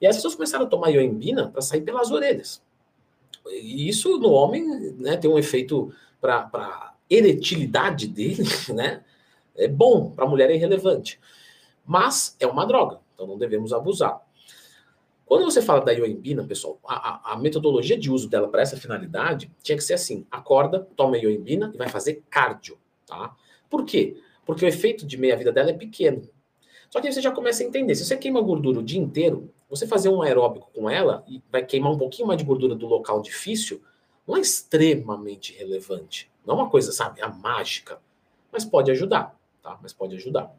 E 0.00 0.06
as 0.06 0.16
pessoas 0.16 0.34
começaram 0.34 0.66
a 0.66 0.68
tomar 0.68 0.90
ioimbina 0.90 1.48
para 1.48 1.62
sair 1.62 1.80
pelas 1.80 2.10
orelhas. 2.10 2.62
E 3.46 3.88
isso 3.88 4.18
no 4.18 4.30
homem 4.30 4.64
né, 4.98 5.16
tem 5.16 5.30
um 5.30 5.38
efeito 5.38 5.92
para 6.20 6.48
a 6.52 6.94
eretilidade 7.08 8.06
dele, 8.06 8.44
né? 8.74 9.02
É 9.56 9.68
bom, 9.68 10.10
para 10.10 10.24
a 10.24 10.28
mulher 10.28 10.50
é 10.50 10.54
irrelevante. 10.54 11.20
Mas 11.84 12.36
é 12.38 12.46
uma 12.46 12.66
droga, 12.66 13.00
então 13.14 13.26
não 13.26 13.38
devemos 13.38 13.72
abusar. 13.72 14.20
Quando 15.26 15.44
você 15.44 15.62
fala 15.62 15.80
da 15.80 15.92
ioimbina, 15.92 16.44
pessoal, 16.44 16.78
a, 16.86 17.32
a, 17.32 17.36
metodologia 17.36 17.98
de 17.98 18.10
uso 18.10 18.28
dela 18.28 18.48
para 18.48 18.60
essa 18.60 18.76
finalidade 18.76 19.50
tinha 19.62 19.76
que 19.76 19.84
ser 19.84 19.94
assim: 19.94 20.26
acorda, 20.30 20.86
toma 20.94 21.16
ioimbina 21.16 21.70
e 21.74 21.78
vai 21.78 21.88
fazer 21.88 22.22
cardio, 22.28 22.78
tá? 23.06 23.34
Por 23.70 23.84
quê? 23.84 24.16
Porque 24.44 24.64
o 24.64 24.68
efeito 24.68 25.06
de 25.06 25.16
meia-vida 25.16 25.50
dela 25.50 25.70
é 25.70 25.72
pequeno. 25.74 26.28
Só 26.90 27.00
que 27.00 27.06
aí 27.06 27.12
você 27.12 27.22
já 27.22 27.30
começa 27.30 27.62
a 27.62 27.66
entender: 27.66 27.94
se 27.94 28.04
você 28.04 28.16
queima 28.16 28.42
gordura 28.42 28.80
o 28.80 28.82
dia 28.82 29.00
inteiro, 29.00 29.50
você 29.70 29.86
fazer 29.86 30.10
um 30.10 30.20
aeróbico 30.20 30.70
com 30.74 30.90
ela 30.90 31.24
e 31.26 31.42
vai 31.50 31.64
queimar 31.64 31.90
um 31.90 31.96
pouquinho 31.96 32.28
mais 32.28 32.38
de 32.38 32.44
gordura 32.44 32.74
do 32.74 32.86
local 32.86 33.22
difícil, 33.22 33.80
não 34.28 34.36
é 34.36 34.40
extremamente 34.40 35.54
relevante. 35.54 36.30
Não 36.44 36.54
é 36.54 36.58
uma 36.58 36.68
coisa, 36.68 36.92
sabe, 36.92 37.22
a 37.22 37.28
mágica. 37.28 37.98
Mas 38.52 38.66
pode 38.66 38.90
ajudar, 38.90 39.34
tá? 39.62 39.78
Mas 39.80 39.94
pode 39.94 40.14
ajudar. 40.16 40.54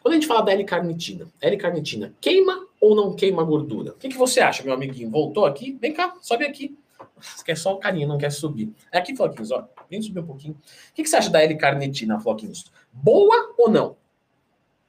Quando 0.00 0.12
a 0.12 0.14
gente 0.16 0.26
fala 0.26 0.42
da 0.42 0.52
L-carnitina, 0.52 1.26
L-carnitina 1.40 2.14
queima 2.20 2.66
ou 2.80 2.94
não 2.94 3.14
queima 3.14 3.42
gordura? 3.42 3.92
O 3.92 3.96
que, 3.96 4.08
que 4.08 4.18
você 4.18 4.40
acha, 4.40 4.62
meu 4.62 4.74
amiguinho? 4.74 5.10
Voltou 5.10 5.46
aqui? 5.46 5.78
Vem 5.80 5.92
cá, 5.92 6.14
sobe 6.20 6.44
aqui. 6.44 6.76
Você 7.20 7.44
quer 7.44 7.56
só 7.56 7.74
o 7.74 7.78
carinho, 7.78 8.08
não 8.08 8.18
quer 8.18 8.30
subir. 8.30 8.72
É 8.92 8.98
aqui, 8.98 9.16
Floquinhos, 9.16 9.50
ó. 9.50 9.68
Vem 9.90 10.02
subir 10.02 10.20
um 10.20 10.26
pouquinho. 10.26 10.54
O 10.54 10.94
que, 10.94 11.02
que 11.02 11.08
você 11.08 11.16
acha 11.16 11.30
da 11.30 11.42
L-carnitina, 11.42 12.20
Floquinhos? 12.20 12.70
Boa 12.92 13.54
ou 13.56 13.70
não? 13.70 13.96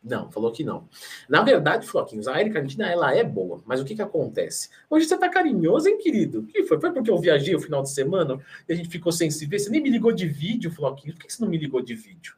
Não, 0.04 0.32
falou 0.32 0.52
que 0.52 0.64
não. 0.64 0.88
Na 1.28 1.42
verdade, 1.42 1.88
Floquinhos, 1.88 2.28
a 2.28 2.40
L-carnitina, 2.40 2.88
ela 2.88 3.16
é 3.16 3.24
boa. 3.24 3.64
Mas 3.66 3.82
o 3.82 3.86
que 3.86 3.96
que 3.96 4.02
acontece? 4.04 4.70
Hoje 4.88 5.08
você 5.08 5.18
tá 5.18 5.28
carinhoso, 5.28 5.90
hein, 5.90 5.98
querido? 5.98 6.42
O 6.42 6.46
que 6.46 6.64
foi? 6.64 6.80
Foi 6.80 6.92
porque 6.92 7.10
eu 7.10 7.18
viajei 7.18 7.56
o 7.56 7.60
final 7.60 7.82
de 7.82 7.90
semana 7.90 8.40
e 8.70 8.74
a 8.74 8.76
gente 8.76 8.90
ficou 8.90 9.12
sem 9.12 9.32
se 9.32 9.48
ver? 9.48 9.58
Você 9.58 9.70
nem 9.72 9.82
me 9.82 9.90
ligou 9.90 10.12
de 10.12 10.28
vídeo, 10.28 10.70
Floquinhos. 10.70 11.18
Por 11.18 11.26
que 11.26 11.34
você 11.34 11.42
não 11.42 11.50
me 11.50 11.58
ligou 11.58 11.82
de 11.82 11.96
vídeo? 11.96 12.36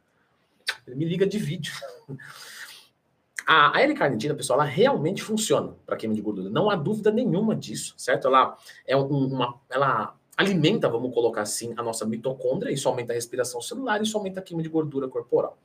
Ele 0.87 0.95
me 0.95 1.05
liga 1.05 1.27
de 1.27 1.37
vídeo. 1.37 1.73
A, 3.49 3.79
L-carnitina, 3.81 4.35
pessoal, 4.35 4.59
ela 4.59 4.69
realmente 4.69 5.23
funciona 5.23 5.73
para 5.85 5.95
queima 5.95 6.13
de 6.13 6.21
gordura. 6.21 6.49
Não 6.49 6.69
há 6.69 6.75
dúvida 6.75 7.09
nenhuma 7.09 7.55
disso, 7.55 7.93
certo? 7.97 8.27
Ela 8.27 8.57
é 8.85 8.93
uma, 8.93 9.57
ela 9.69 10.17
alimenta, 10.35 10.89
vamos 10.89 11.13
colocar 11.13 11.43
assim, 11.43 11.73
a 11.77 11.81
nossa 11.81 12.05
mitocôndria, 12.05 12.73
isso 12.73 12.89
aumenta 12.89 13.13
a 13.13 13.15
respiração 13.15 13.61
celular, 13.61 14.01
isso 14.01 14.17
aumenta 14.17 14.41
a 14.41 14.43
queima 14.43 14.61
de 14.61 14.67
gordura 14.67 15.07
corporal. 15.07 15.57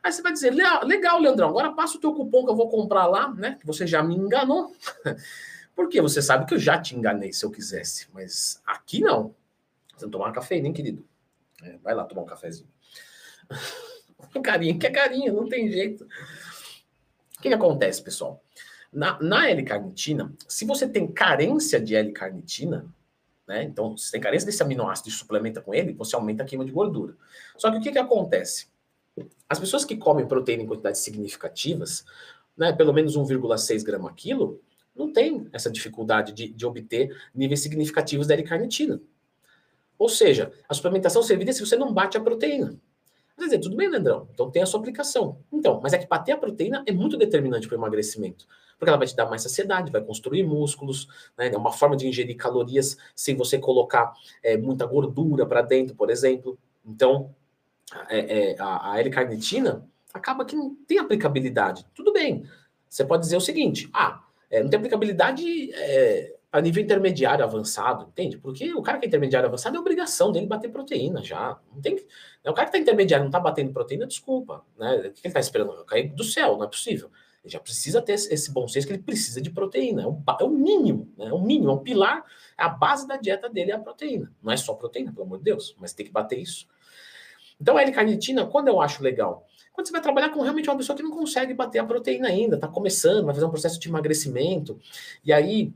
Aí 0.00 0.12
você 0.12 0.22
vai 0.22 0.32
dizer, 0.32 0.54
legal, 0.84 1.20
Leandrão, 1.20 1.48
agora 1.48 1.72
passa 1.72 1.98
o 1.98 2.00
teu 2.00 2.14
cupom 2.14 2.44
que 2.44 2.52
eu 2.52 2.56
vou 2.56 2.68
comprar 2.68 3.06
lá, 3.06 3.34
né? 3.34 3.56
Que 3.58 3.66
você 3.66 3.84
já 3.84 4.00
me 4.00 4.14
enganou. 4.14 4.72
Porque 5.74 6.00
você 6.00 6.22
sabe 6.22 6.46
que 6.46 6.54
eu 6.54 6.58
já 6.58 6.80
te 6.80 6.96
enganei 6.96 7.32
se 7.32 7.44
eu 7.44 7.50
quisesse, 7.50 8.08
mas 8.12 8.62
aqui 8.64 9.00
não. 9.00 9.34
Você 9.96 10.06
não 10.06 10.10
tomar 10.10 10.30
cafeína, 10.30 10.68
hein, 10.68 10.72
querido? 10.72 11.04
É, 11.62 11.78
vai 11.78 11.94
lá 11.94 12.04
tomar 12.04 12.22
um 12.22 12.26
cafezinho. 12.26 12.68
carinha, 14.42 14.78
que 14.78 14.86
é 14.86 14.90
carinha, 14.90 15.32
não 15.32 15.48
tem 15.48 15.70
jeito. 15.70 16.04
O 16.04 17.42
que, 17.42 17.48
que 17.48 17.54
acontece, 17.54 18.02
pessoal? 18.02 18.42
Na, 18.92 19.20
na 19.20 19.48
L-carnitina, 19.50 20.32
se 20.48 20.64
você 20.64 20.88
tem 20.88 21.06
carência 21.06 21.80
de 21.80 21.94
L-carnitina, 21.94 22.86
né? 23.48 23.62
Então, 23.62 23.96
se 23.96 24.12
tem 24.12 24.20
carência 24.20 24.44
desse 24.44 24.62
aminoácido 24.62 25.08
e 25.08 25.12
suplementa 25.12 25.62
com 25.62 25.74
ele, 25.74 25.94
você 25.94 26.14
aumenta 26.14 26.42
a 26.42 26.46
queima 26.46 26.66
de 26.66 26.70
gordura. 26.70 27.16
Só 27.56 27.70
que 27.70 27.78
o 27.78 27.80
que, 27.80 27.92
que 27.92 27.98
acontece? 27.98 28.68
As 29.48 29.58
pessoas 29.58 29.86
que 29.86 29.96
comem 29.96 30.28
proteína 30.28 30.62
em 30.62 30.66
quantidades 30.66 31.00
significativas, 31.00 32.04
né, 32.56 32.72
pelo 32.72 32.92
menos 32.92 33.16
1,6 33.16 33.82
grama 33.82 34.12
quilo, 34.12 34.60
não 34.94 35.12
tem 35.12 35.48
essa 35.52 35.70
dificuldade 35.70 36.32
de, 36.32 36.48
de 36.48 36.66
obter 36.66 37.16
níveis 37.34 37.60
significativos 37.60 38.26
da 38.26 38.34
L-carnitina. 38.34 39.00
Ou 39.98 40.08
seja, 40.08 40.52
a 40.68 40.74
suplementação 40.74 41.22
serviria 41.22 41.52
se 41.52 41.64
você 41.64 41.76
não 41.76 41.92
bate 41.92 42.16
a 42.16 42.20
proteína. 42.20 42.78
Dizer, 43.38 43.60
tudo 43.60 43.76
bem, 43.76 43.88
Leandrão, 43.88 44.28
então 44.34 44.50
tem 44.50 44.62
a 44.62 44.66
sua 44.66 44.80
aplicação. 44.80 45.38
Então, 45.52 45.80
mas 45.80 45.92
é 45.92 45.98
que 45.98 46.06
bater 46.08 46.32
a 46.32 46.36
proteína 46.36 46.82
é 46.86 46.92
muito 46.92 47.16
determinante 47.16 47.68
para 47.68 47.76
o 47.76 47.78
emagrecimento. 47.78 48.46
Porque 48.76 48.90
ela 48.90 48.98
vai 48.98 49.06
te 49.06 49.14
dar 49.14 49.26
mais 49.26 49.42
saciedade, 49.42 49.92
vai 49.92 50.02
construir 50.02 50.42
músculos, 50.42 51.08
né? 51.36 51.48
é 51.48 51.56
uma 51.56 51.72
forma 51.72 51.96
de 51.96 52.06
ingerir 52.06 52.36
calorias 52.36 52.96
sem 53.14 53.36
você 53.36 53.58
colocar 53.58 54.12
é, 54.42 54.56
muita 54.56 54.84
gordura 54.86 55.46
para 55.46 55.62
dentro, 55.62 55.94
por 55.94 56.10
exemplo. 56.10 56.58
Então, 56.84 57.34
é, 58.08 58.52
é, 58.52 58.56
a, 58.58 58.92
a 58.92 59.00
L-carnitina 59.00 59.86
acaba 60.12 60.44
que 60.44 60.56
não 60.56 60.74
tem 60.86 60.98
aplicabilidade. 60.98 61.86
Tudo 61.94 62.12
bem, 62.12 62.44
você 62.88 63.04
pode 63.04 63.22
dizer 63.22 63.36
o 63.36 63.40
seguinte, 63.40 63.88
ah, 63.92 64.24
é, 64.50 64.62
não 64.62 64.70
tem 64.70 64.78
aplicabilidade 64.78 65.72
é, 65.74 66.34
a 66.50 66.60
nível 66.60 66.82
intermediário 66.82 67.44
avançado, 67.44 68.06
entende? 68.08 68.38
Porque 68.38 68.72
o 68.72 68.82
cara 68.82 68.98
que 68.98 69.04
é 69.04 69.08
intermediário 69.08 69.48
avançado 69.48 69.76
é 69.76 69.80
obrigação 69.80 70.32
dele 70.32 70.46
bater 70.46 70.70
proteína 70.70 71.22
já. 71.22 71.58
Não 71.72 71.80
tem, 71.80 71.94
né? 71.94 72.50
O 72.50 72.54
cara 72.54 72.66
que 72.66 72.76
está 72.76 72.78
intermediário 72.78 73.24
não 73.24 73.28
está 73.28 73.38
batendo 73.38 73.72
proteína, 73.72 74.06
desculpa. 74.06 74.64
Né? 74.78 74.96
O 74.96 75.00
que 75.00 75.06
ele 75.06 75.12
está 75.24 75.40
esperando? 75.40 75.84
Cair 75.84 76.08
do 76.14 76.24
céu, 76.24 76.56
não 76.56 76.64
é 76.64 76.68
possível. 76.68 77.10
Ele 77.44 77.52
já 77.52 77.60
precisa 77.60 78.00
ter 78.00 78.14
esse 78.14 78.50
bom 78.50 78.66
senso 78.66 78.86
que 78.86 78.94
ele 78.94 79.02
precisa 79.02 79.42
de 79.42 79.50
proteína. 79.50 80.02
É 80.02 80.06
o, 80.06 80.22
é 80.40 80.44
o 80.44 80.50
mínimo, 80.50 81.12
né? 81.18 81.26
é 81.26 81.32
o 81.32 81.40
mínimo, 81.40 81.70
é 81.70 81.74
o 81.74 81.80
pilar, 81.80 82.24
é 82.58 82.64
a 82.64 82.68
base 82.68 83.06
da 83.06 83.16
dieta 83.16 83.48
dele 83.48 83.70
é 83.70 83.74
a 83.74 83.78
proteína. 83.78 84.32
Não 84.42 84.50
é 84.50 84.56
só 84.56 84.72
proteína, 84.72 85.12
pelo 85.12 85.26
amor 85.26 85.38
de 85.38 85.44
Deus, 85.44 85.76
mas 85.78 85.92
tem 85.92 86.06
que 86.06 86.12
bater 86.12 86.38
isso. 86.38 86.66
Então 87.60 87.76
a 87.76 87.82
L-carnitina, 87.82 88.46
quando 88.46 88.68
eu 88.68 88.80
acho 88.80 89.02
legal? 89.02 89.46
Quando 89.72 89.86
você 89.86 89.92
vai 89.92 90.00
trabalhar 90.00 90.30
com 90.30 90.40
realmente 90.40 90.68
uma 90.68 90.76
pessoa 90.76 90.96
que 90.96 91.02
não 91.02 91.10
consegue 91.10 91.52
bater 91.52 91.78
a 91.78 91.84
proteína 91.84 92.28
ainda, 92.28 92.56
está 92.56 92.66
começando, 92.66 93.26
vai 93.26 93.34
fazer 93.34 93.46
um 93.46 93.50
processo 93.50 93.78
de 93.78 93.88
emagrecimento, 93.88 94.78
e 95.24 95.32
aí 95.32 95.72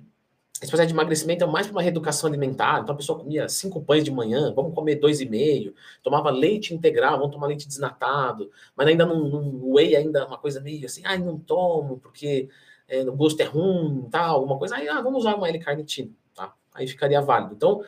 esse 0.62 0.71
processo 0.71 0.87
de 0.87 0.95
emagrecimento 0.95 1.42
é 1.42 1.47
mais 1.47 1.66
para 1.66 1.75
uma 1.75 1.83
reeducação 1.83 2.28
alimentar. 2.28 2.81
Então 2.81 2.95
a 2.95 2.97
pessoa 2.97 3.19
comia 3.19 3.49
cinco 3.49 3.83
pães 3.83 4.04
de 4.04 4.12
manhã, 4.12 4.52
vamos 4.54 4.75
comer 4.75 4.95
dois 4.95 5.21
e 5.21 5.28
meio. 5.28 5.75
Tomava 6.02 6.31
leite 6.31 6.73
integral, 6.73 7.19
vamos 7.19 7.35
tomar 7.35 7.49
leite 7.49 7.66
desnatado. 7.66 8.49
Mas 8.76 8.87
ainda 8.87 9.04
não, 9.04 9.28
não 9.28 9.73
whey 9.73 9.97
ainda 9.97 10.21
é 10.21 10.25
uma 10.25 10.38
coisa 10.38 10.61
meio 10.61 10.87
assim, 10.87 11.02
ai, 11.04 11.19
não 11.19 11.37
tomo 11.37 11.99
porque 11.99 12.49
é, 12.87 13.00
o 13.02 13.16
gosto 13.16 13.40
é 13.40 13.45
ruim, 13.45 14.07
tal, 14.11 14.37
alguma 14.37 14.59
coisa. 14.59 14.76
Aí, 14.76 14.88
ah, 14.88 15.00
vamos 15.00 15.21
usar 15.21 15.35
uma 15.35 15.49
L-carnitina, 15.49 16.11
tá? 16.35 16.54
Aí 16.75 16.87
ficaria 16.87 17.21
válido. 17.21 17.54
Então, 17.54 17.78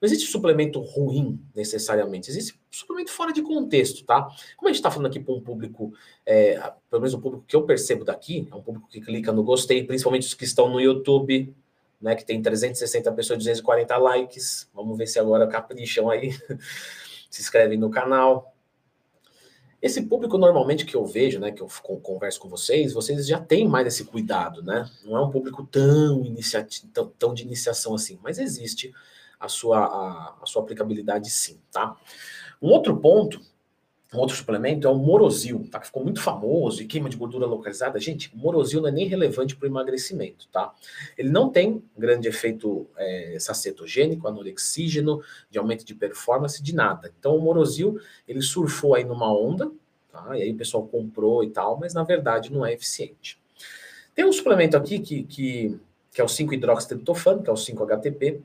não 0.00 0.06
existe 0.06 0.30
suplemento 0.30 0.80
ruim 0.80 1.40
necessariamente, 1.54 2.30
existe 2.30 2.58
suplemento 2.70 3.10
fora 3.10 3.32
de 3.32 3.42
contexto, 3.42 4.04
tá? 4.04 4.22
Como 4.56 4.68
a 4.68 4.72
gente 4.72 4.76
está 4.76 4.90
falando 4.90 5.06
aqui 5.06 5.20
para 5.20 5.34
um 5.34 5.40
público, 5.40 5.92
é, 6.24 6.54
pelo 6.88 7.02
menos 7.02 7.14
o 7.14 7.20
público 7.20 7.44
que 7.46 7.56
eu 7.56 7.64
percebo 7.64 8.04
daqui, 8.04 8.48
é 8.50 8.54
um 8.54 8.62
público 8.62 8.88
que 8.88 9.00
clica 9.00 9.32
no 9.32 9.42
gostei, 9.42 9.84
principalmente 9.84 10.26
os 10.26 10.34
que 10.34 10.44
estão 10.44 10.68
no 10.68 10.80
YouTube, 10.80 11.54
né, 12.00 12.14
que 12.14 12.24
tem 12.24 12.40
360 12.40 13.12
pessoas, 13.12 13.38
240 13.38 13.96
likes. 13.96 14.68
Vamos 14.74 14.96
ver 14.96 15.06
se 15.06 15.18
agora 15.18 15.46
capricham 15.46 16.08
aí. 16.08 16.32
se 17.30 17.42
inscrevem 17.42 17.78
no 17.78 17.90
canal. 17.90 18.54
Esse 19.80 20.02
público 20.02 20.36
normalmente 20.36 20.84
que 20.84 20.96
eu 20.96 21.04
vejo, 21.04 21.38
né, 21.38 21.52
que 21.52 21.62
eu 21.62 21.68
converso 22.02 22.40
com 22.40 22.48
vocês, 22.48 22.92
vocês 22.92 23.26
já 23.26 23.38
têm 23.38 23.68
mais 23.68 23.86
esse 23.86 24.04
cuidado, 24.04 24.60
né? 24.60 24.90
Não 25.04 25.16
é 25.16 25.20
um 25.20 25.30
público 25.30 25.64
tão, 25.70 26.24
tão, 26.92 27.08
tão 27.16 27.34
de 27.34 27.44
iniciação 27.44 27.94
assim, 27.94 28.18
mas 28.20 28.38
existe 28.38 28.92
a 29.38 29.48
sua, 29.48 29.78
a, 29.78 30.34
a 30.42 30.46
sua 30.46 30.62
aplicabilidade 30.62 31.30
sim, 31.30 31.60
tá? 31.70 31.96
Um 32.60 32.70
outro 32.70 32.96
ponto 32.96 33.40
um 34.12 34.18
outro 34.18 34.34
suplemento 34.34 34.86
é 34.86 34.90
o 34.90 34.94
Morosil, 34.94 35.66
tá? 35.70 35.78
Que 35.78 35.86
ficou 35.86 36.02
muito 36.02 36.22
famoso 36.22 36.82
e 36.82 36.86
queima 36.86 37.10
de 37.10 37.16
gordura 37.16 37.44
localizada. 37.44 38.00
Gente, 38.00 38.32
o 38.34 38.38
Morosil 38.38 38.80
não 38.80 38.88
é 38.88 38.92
nem 38.92 39.06
relevante 39.06 39.54
para 39.54 39.66
o 39.66 39.70
emagrecimento, 39.70 40.48
tá? 40.48 40.72
Ele 41.16 41.28
não 41.28 41.50
tem 41.50 41.82
grande 41.96 42.26
efeito 42.26 42.86
é, 42.96 43.36
sacetogênico, 43.38 44.26
anorexígeno, 44.26 45.20
de 45.50 45.58
aumento 45.58 45.84
de 45.84 45.94
performance, 45.94 46.62
de 46.62 46.74
nada. 46.74 47.12
Então, 47.18 47.36
o 47.36 47.40
Morosil, 47.40 48.00
ele 48.26 48.40
surfou 48.40 48.94
aí 48.94 49.04
numa 49.04 49.30
onda, 49.30 49.70
tá? 50.10 50.38
E 50.38 50.42
aí 50.42 50.52
o 50.52 50.56
pessoal 50.56 50.86
comprou 50.86 51.44
e 51.44 51.50
tal, 51.50 51.78
mas 51.78 51.92
na 51.92 52.02
verdade 52.02 52.50
não 52.50 52.64
é 52.64 52.72
eficiente. 52.72 53.38
Tem 54.14 54.24
um 54.24 54.32
suplemento 54.32 54.74
aqui 54.74 55.00
que, 55.00 55.22
que, 55.24 55.78
que 56.12 56.20
é 56.20 56.24
o 56.24 56.28
5-hidroxitriptofano, 56.28 57.42
que 57.42 57.50
é 57.50 57.52
o 57.52 57.56
5-HTP, 57.56 58.40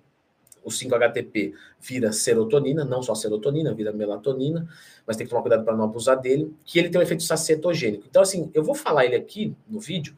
o 0.63 0.69
5-HTP 0.69 1.53
vira 1.79 2.11
serotonina, 2.11 2.85
não 2.85 3.01
só 3.01 3.13
serotonina, 3.13 3.73
vira 3.73 3.91
melatonina, 3.91 4.67
mas 5.05 5.17
tem 5.17 5.25
que 5.25 5.29
tomar 5.29 5.41
cuidado 5.41 5.63
para 5.63 5.75
não 5.75 5.85
abusar 5.85 6.19
dele, 6.19 6.53
que 6.63 6.79
ele 6.79 6.89
tem 6.89 6.99
um 6.99 7.03
efeito 7.03 7.23
sacetogênico. 7.23 8.05
Então, 8.09 8.21
assim, 8.21 8.49
eu 8.53 8.63
vou 8.63 8.75
falar 8.75 9.05
ele 9.05 9.15
aqui 9.15 9.55
no 9.67 9.79
vídeo, 9.79 10.15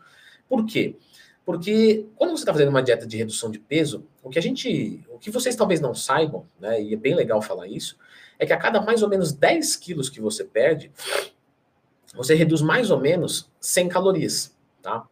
por 0.48 0.66
quê? 0.66 0.96
Porque 1.46 2.06
quando 2.16 2.32
você 2.32 2.42
está 2.42 2.52
fazendo 2.52 2.70
uma 2.70 2.82
dieta 2.82 3.06
de 3.06 3.18
redução 3.18 3.52
de 3.52 3.60
peso, 3.60 4.04
o 4.24 4.30
que 4.30 4.40
a 4.40 4.42
gente, 4.42 5.06
o 5.10 5.20
que 5.20 5.30
vocês 5.30 5.56
talvez 5.56 5.80
não 5.80 5.94
saibam, 5.94 6.46
né, 6.60 6.82
e 6.82 6.94
é 6.94 6.98
bem 6.98 7.14
legal 7.14 7.42
falar 7.42 7.68
isso, 7.68 7.98
é 8.40 8.46
que 8.46 8.54
a 8.54 8.58
cada 8.58 8.82
mais 8.82 9.04
ou 9.04 9.10
menos 9.10 9.32
10 9.32 9.76
quilos 9.76 10.10
que 10.10 10.20
você 10.20 10.44
perde, 10.44 10.92
você 12.16 12.34
reduz 12.34 12.62
mais 12.62 12.90
ou 12.90 13.00
menos 13.00 13.50
100 13.60 13.90
calorias, 13.90 14.56
tá? 14.82 15.08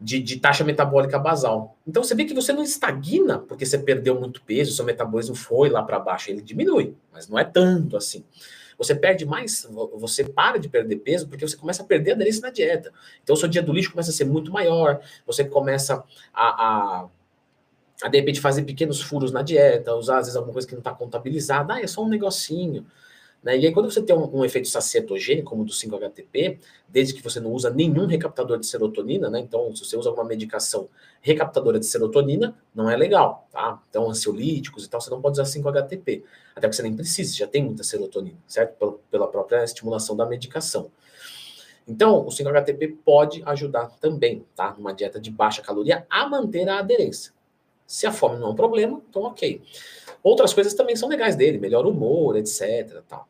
De, 0.00 0.20
de, 0.20 0.38
taxa 0.38 0.62
metabólica 0.62 1.18
basal. 1.18 1.76
Então 1.86 2.02
você 2.02 2.14
vê 2.14 2.24
que 2.24 2.34
você 2.34 2.52
não 2.52 2.62
estagna 2.62 3.38
porque 3.38 3.64
você 3.64 3.78
perdeu 3.78 4.18
muito 4.18 4.42
peso, 4.42 4.72
seu 4.72 4.84
metabolismo 4.84 5.34
foi 5.34 5.70
lá 5.70 5.82
para 5.82 5.98
baixo, 5.98 6.30
ele 6.30 6.42
diminui, 6.42 6.94
mas 7.12 7.28
não 7.28 7.38
é 7.38 7.44
tanto 7.44 7.96
assim. 7.96 8.24
Você 8.78 8.94
perde 8.94 9.24
mais, 9.24 9.66
você 9.94 10.22
para 10.22 10.58
de 10.58 10.68
perder 10.68 10.96
peso 10.96 11.26
porque 11.26 11.48
você 11.48 11.56
começa 11.56 11.82
a 11.82 11.86
perder 11.86 12.12
aderência 12.12 12.42
na 12.42 12.50
dieta. 12.50 12.92
Então 13.22 13.34
seu 13.34 13.48
dia 13.48 13.62
do 13.62 13.72
lixo 13.72 13.90
começa 13.90 14.10
a 14.10 14.12
ser 14.12 14.26
muito 14.26 14.52
maior, 14.52 15.00
você 15.26 15.44
começa 15.44 16.04
a, 16.32 16.46
a, 17.02 17.08
a 18.02 18.08
de 18.08 18.18
repente 18.18 18.38
fazer 18.38 18.64
pequenos 18.64 19.00
furos 19.00 19.32
na 19.32 19.40
dieta, 19.40 19.94
usar 19.94 20.18
às 20.18 20.26
vezes 20.26 20.36
alguma 20.36 20.52
coisa 20.52 20.68
que 20.68 20.74
não 20.74 20.80
está 20.80 20.92
contabilizada, 20.92 21.74
ah, 21.74 21.80
é 21.80 21.86
só 21.86 22.04
um 22.04 22.08
negocinho. 22.08 22.86
Né? 23.46 23.58
E 23.58 23.66
aí, 23.66 23.72
quando 23.72 23.88
você 23.88 24.02
tem 24.02 24.16
um, 24.16 24.38
um 24.38 24.44
efeito 24.44 24.66
sacetogênico, 24.66 25.50
como 25.50 25.62
o 25.62 25.64
do 25.64 25.70
5-HTP, 25.70 26.58
desde 26.88 27.14
que 27.14 27.22
você 27.22 27.38
não 27.38 27.52
usa 27.52 27.70
nenhum 27.70 28.04
recaptador 28.04 28.58
de 28.58 28.66
serotonina, 28.66 29.30
né? 29.30 29.38
Então, 29.38 29.72
se 29.72 29.84
você 29.84 29.96
usa 29.96 30.08
alguma 30.08 30.26
medicação 30.26 30.88
recaptadora 31.20 31.78
de 31.78 31.86
serotonina, 31.86 32.58
não 32.74 32.90
é 32.90 32.96
legal, 32.96 33.46
tá? 33.52 33.80
Então, 33.88 34.10
ansiolíticos 34.10 34.84
e 34.84 34.90
tal, 34.90 35.00
você 35.00 35.10
não 35.10 35.22
pode 35.22 35.40
usar 35.40 35.44
5-HTP. 35.44 36.24
Até 36.56 36.66
porque 36.66 36.72
você 36.72 36.82
nem 36.82 36.96
precisa, 36.96 37.36
já 37.36 37.46
tem 37.46 37.62
muita 37.62 37.84
serotonina, 37.84 38.36
certo? 38.48 38.98
Pela 39.12 39.28
própria 39.28 39.62
estimulação 39.62 40.16
da 40.16 40.26
medicação. 40.26 40.90
Então, 41.86 42.26
o 42.26 42.30
5-HTP 42.30 42.96
pode 43.04 43.44
ajudar 43.46 43.90
também, 44.00 44.44
tá? 44.56 44.74
Numa 44.76 44.92
dieta 44.92 45.20
de 45.20 45.30
baixa 45.30 45.62
caloria, 45.62 46.04
a 46.10 46.28
manter 46.28 46.68
a 46.68 46.80
aderência. 46.80 47.32
Se 47.86 48.08
a 48.08 48.12
fome 48.12 48.40
não 48.40 48.48
é 48.48 48.50
um 48.50 48.56
problema, 48.56 49.00
então 49.08 49.22
ok. 49.22 49.62
Outras 50.20 50.52
coisas 50.52 50.74
também 50.74 50.96
são 50.96 51.08
legais 51.08 51.36
dele, 51.36 51.58
melhor 51.58 51.86
humor, 51.86 52.36
etc. 52.36 53.04
Tal. 53.08 53.28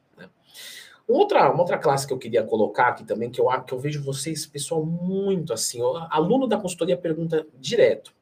Outra, 1.08 1.50
uma 1.50 1.60
outra 1.60 1.78
classe 1.78 2.06
que 2.06 2.12
eu 2.12 2.18
queria 2.18 2.42
colocar 2.42 2.88
aqui 2.88 3.04
também, 3.04 3.30
que 3.30 3.40
eu, 3.40 3.46
que 3.62 3.72
eu 3.72 3.78
vejo 3.78 4.02
vocês, 4.02 4.44
pessoal, 4.44 4.84
muito 4.84 5.52
assim, 5.52 5.80
aluno 6.10 6.48
da 6.48 6.58
consultoria 6.58 6.96
pergunta 6.96 7.46
direto, 7.60 8.12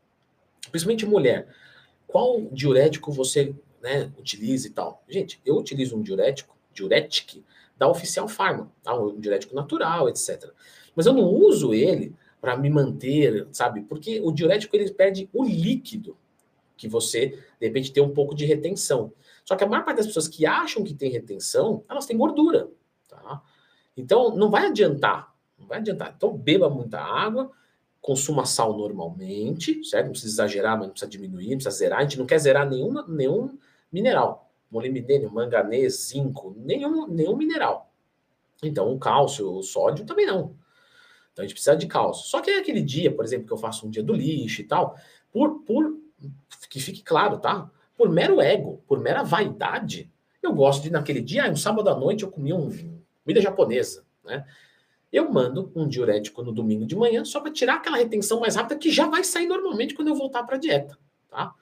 principalmente 0.70 1.06
mulher, 1.06 1.48
qual 2.06 2.42
diurético 2.52 3.10
você 3.10 3.54
né, 3.82 4.12
utiliza 4.18 4.66
e 4.66 4.70
tal? 4.70 5.02
Gente, 5.08 5.40
eu 5.46 5.56
utilizo 5.56 5.96
um 5.96 6.02
diurético, 6.02 6.54
diuretic, 6.72 7.42
da 7.76 7.88
Oficial 7.88 8.28
Pharma, 8.28 8.70
tá? 8.82 8.94
um 8.94 9.18
diurético 9.18 9.54
natural, 9.54 10.08
etc. 10.08 10.50
Mas 10.94 11.06
eu 11.06 11.12
não 11.12 11.24
uso 11.24 11.74
ele 11.74 12.14
para 12.40 12.56
me 12.56 12.70
manter, 12.70 13.48
sabe? 13.50 13.82
Porque 13.82 14.20
o 14.20 14.30
diurético 14.30 14.76
ele 14.76 14.92
perde 14.92 15.28
o 15.32 15.44
líquido 15.44 16.16
que 16.76 16.86
você, 16.86 17.38
de 17.58 17.66
repente, 17.66 17.92
tem 17.92 18.02
um 18.02 18.12
pouco 18.12 18.34
de 18.34 18.44
retenção. 18.44 19.12
Só 19.44 19.54
que 19.56 19.64
a 19.64 19.66
maior 19.66 19.84
parte 19.84 19.98
das 19.98 20.06
pessoas 20.06 20.26
que 20.26 20.46
acham 20.46 20.82
que 20.82 20.94
tem 20.94 21.10
retenção, 21.10 21.84
elas 21.88 22.06
têm 22.06 22.16
gordura. 22.16 22.70
Tá? 23.08 23.42
Então, 23.96 24.34
não 24.34 24.50
vai 24.50 24.66
adiantar. 24.66 25.34
Não 25.58 25.66
vai 25.66 25.78
adiantar. 25.78 26.14
Então, 26.16 26.36
beba 26.36 26.68
muita 26.70 26.98
água, 26.98 27.50
consuma 28.00 28.46
sal 28.46 28.76
normalmente, 28.76 29.84
certo? 29.84 30.06
Não 30.06 30.12
precisa 30.12 30.32
exagerar, 30.32 30.76
mas 30.76 30.86
não 30.86 30.90
precisa 30.92 31.10
diminuir, 31.10 31.50
não 31.50 31.56
precisa 31.56 31.76
zerar. 31.76 31.98
A 31.98 32.02
gente 32.02 32.18
não 32.18 32.26
quer 32.26 32.38
zerar 32.38 32.68
nenhuma, 32.68 33.04
nenhum 33.06 33.58
mineral. 33.92 34.50
Molimidênio, 34.70 35.30
manganês, 35.30 36.08
zinco, 36.08 36.54
nenhum, 36.56 37.06
nenhum 37.06 37.36
mineral. 37.36 37.92
Então, 38.62 38.90
o 38.90 38.98
cálcio, 38.98 39.52
o 39.52 39.62
sódio 39.62 40.06
também 40.06 40.26
não. 40.26 40.56
Então, 41.32 41.42
a 41.42 41.46
gente 41.46 41.54
precisa 41.54 41.76
de 41.76 41.86
cálcio. 41.86 42.26
Só 42.26 42.40
que 42.40 42.50
é 42.50 42.58
aquele 42.58 42.80
dia, 42.80 43.14
por 43.14 43.24
exemplo, 43.24 43.46
que 43.46 43.52
eu 43.52 43.58
faço 43.58 43.86
um 43.86 43.90
dia 43.90 44.02
do 44.02 44.14
lixo 44.14 44.62
e 44.62 44.64
tal, 44.64 44.96
por, 45.30 45.60
por 45.60 45.96
que 46.68 46.80
fique 46.80 47.02
claro, 47.02 47.38
tá? 47.38 47.70
Por 47.96 48.10
mero 48.10 48.40
ego, 48.40 48.82
por 48.86 49.00
mera 49.00 49.22
vaidade, 49.22 50.10
eu 50.42 50.52
gosto 50.52 50.82
de, 50.82 50.90
naquele 50.90 51.20
dia, 51.20 51.50
um 51.50 51.56
sábado 51.56 51.88
à 51.88 51.96
noite, 51.96 52.22
eu 52.22 52.30
comi 52.30 52.52
um 52.52 52.70
comida 53.24 53.40
japonesa, 53.40 54.04
né? 54.24 54.44
Eu 55.10 55.30
mando 55.30 55.72
um 55.74 55.88
diurético 55.88 56.42
no 56.42 56.52
domingo 56.52 56.84
de 56.84 56.96
manhã 56.96 57.24
só 57.24 57.40
para 57.40 57.52
tirar 57.52 57.76
aquela 57.76 57.96
retenção 57.96 58.40
mais 58.40 58.56
rápida 58.56 58.76
que 58.76 58.90
já 58.90 59.06
vai 59.06 59.22
sair 59.22 59.46
normalmente 59.46 59.94
quando 59.94 60.08
eu 60.08 60.14
voltar 60.14 60.42
para 60.42 60.56
a 60.56 60.58
dieta, 60.58 60.98
tá? 61.30 61.54